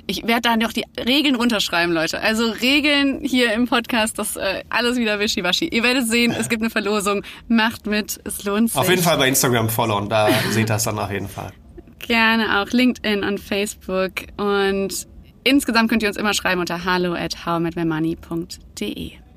Ich 0.06 0.26
werde 0.26 0.42
da 0.42 0.56
noch 0.56 0.72
die 0.72 0.84
Regeln 0.98 1.34
runterschreiben, 1.34 1.92
Leute. 1.92 2.18
Also 2.20 2.50
Regeln 2.50 3.20
hier 3.22 3.52
im 3.52 3.66
Podcast, 3.66 4.18
das 4.18 4.36
äh, 4.36 4.62
alles 4.70 4.96
wieder 4.96 5.18
wischiwaschi. 5.18 5.68
Ihr 5.68 5.82
werdet 5.82 6.08
sehen, 6.08 6.32
es 6.32 6.48
gibt 6.48 6.62
eine 6.62 6.70
Verlosung. 6.70 7.22
Macht 7.48 7.86
mit, 7.86 8.18
es 8.24 8.44
lohnt 8.44 8.70
sich. 8.70 8.80
Auf 8.80 8.88
jeden 8.88 9.02
Fall 9.02 9.18
bei 9.18 9.28
Instagram 9.28 9.68
followen, 9.68 10.08
da 10.08 10.28
seht 10.50 10.60
ihr 10.60 10.66
das 10.66 10.84
dann 10.84 10.98
auf 10.98 11.10
jeden 11.10 11.28
Fall. 11.28 11.52
Gerne 11.98 12.62
auch 12.62 12.70
LinkedIn 12.70 13.22
und 13.22 13.38
Facebook. 13.38 14.12
Und 14.38 15.06
insgesamt 15.44 15.90
könnt 15.90 16.02
ihr 16.02 16.08
uns 16.08 16.16
immer 16.16 16.32
schreiben 16.32 16.60
unter 16.60 16.86
hallo 16.86 17.12
at 17.12 17.44
howmetmymoney.de. 17.44 19.27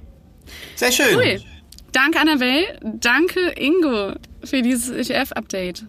Sehr 0.76 0.92
schön. 0.92 1.16
Cool. 1.16 1.42
Danke, 1.92 2.20
Annabelle. 2.20 2.80
Danke, 2.82 3.40
Ingo, 3.58 4.14
für 4.44 4.62
dieses 4.62 4.90
ETF-Update. 4.90 5.86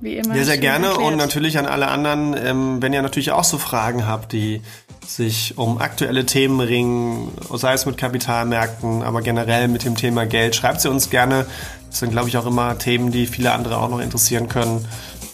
wie 0.00 0.16
immer. 0.16 0.34
Ja, 0.36 0.44
sehr 0.44 0.58
gerne 0.58 0.86
erklärt. 0.88 1.12
und 1.12 1.16
natürlich 1.16 1.58
an 1.58 1.66
alle 1.66 1.88
anderen, 1.88 2.36
ähm, 2.36 2.82
wenn 2.82 2.92
ihr 2.92 3.02
natürlich 3.02 3.30
auch 3.30 3.44
so 3.44 3.58
Fragen 3.58 4.06
habt, 4.06 4.32
die 4.32 4.60
sich 5.06 5.56
um 5.56 5.78
aktuelle 5.78 6.26
Themen 6.26 6.60
ringen, 6.60 7.30
sei 7.52 7.74
es 7.74 7.86
mit 7.86 7.96
Kapitalmärkten, 7.98 9.02
aber 9.02 9.22
generell 9.22 9.68
mit 9.68 9.84
dem 9.84 9.96
Thema 9.96 10.26
Geld, 10.26 10.56
schreibt 10.56 10.80
sie 10.80 10.90
uns 10.90 11.10
gerne. 11.10 11.46
Das 11.88 12.00
sind, 12.00 12.10
glaube 12.10 12.28
ich, 12.28 12.36
auch 12.36 12.46
immer 12.46 12.78
Themen, 12.78 13.12
die 13.12 13.26
viele 13.26 13.52
andere 13.52 13.78
auch 13.78 13.88
noch 13.88 14.00
interessieren 14.00 14.48
können. 14.48 14.86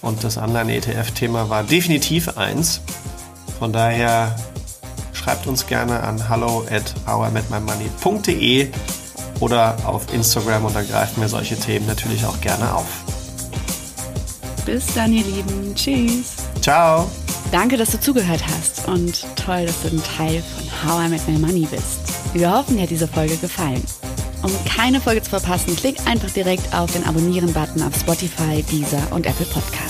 Und 0.03 0.25
das 0.25 0.39
Anleihen-ETF-Thema 0.39 1.49
war 1.51 1.63
definitiv 1.63 2.37
eins. 2.37 2.81
Von 3.59 3.73
daher 3.73 4.35
schreibt 5.21 5.47
uns 5.47 5.67
gerne 5.67 6.03
an 6.03 6.29
hallo 6.29 6.65
at 6.71 6.95
howametmymoney.de 7.07 8.69
oder 9.41 9.77
auf 9.85 10.13
Instagram 10.13 10.65
und 10.65 10.75
dann 10.75 10.89
greifen 10.89 11.21
wir 11.21 11.29
solche 11.29 11.59
Themen 11.59 11.87
natürlich 11.87 12.25
auch 12.25 12.41
gerne 12.41 12.75
auf. 12.75 12.87
Bis 14.65 14.87
dann, 14.95 15.13
ihr 15.13 15.25
Lieben. 15.25 15.75
Tschüss. 15.75 16.37
Ciao! 16.61 17.11
Danke, 17.51 17.77
dass 17.77 17.91
du 17.91 18.01
zugehört 18.01 18.43
hast 18.47 18.87
und 18.87 19.27
toll, 19.37 19.67
dass 19.67 19.83
du 19.83 19.89
ein 19.89 20.03
Teil 20.17 20.43
von 20.43 20.91
How 20.91 21.07
I 21.07 21.09
Met 21.09 21.27
My 21.27 21.39
Money 21.39 21.67
bist. 21.71 22.01
Wir 22.33 22.53
hoffen, 22.53 22.77
dir 22.77 22.83
hat 22.83 22.91
diese 22.91 23.09
Folge 23.09 23.37
gefallen. 23.37 23.83
Um 24.43 24.53
keine 24.65 25.01
Folge 25.01 25.23
zu 25.23 25.31
verpassen, 25.31 25.75
klick 25.77 25.97
einfach 26.07 26.31
direkt 26.31 26.75
auf 26.75 26.93
den 26.93 27.05
Abonnieren-Button 27.05 27.83
auf 27.83 27.95
Spotify, 27.97 28.63
Deezer 28.63 29.03
und 29.11 29.27
Apple 29.27 29.47
Podcasts. 29.47 29.90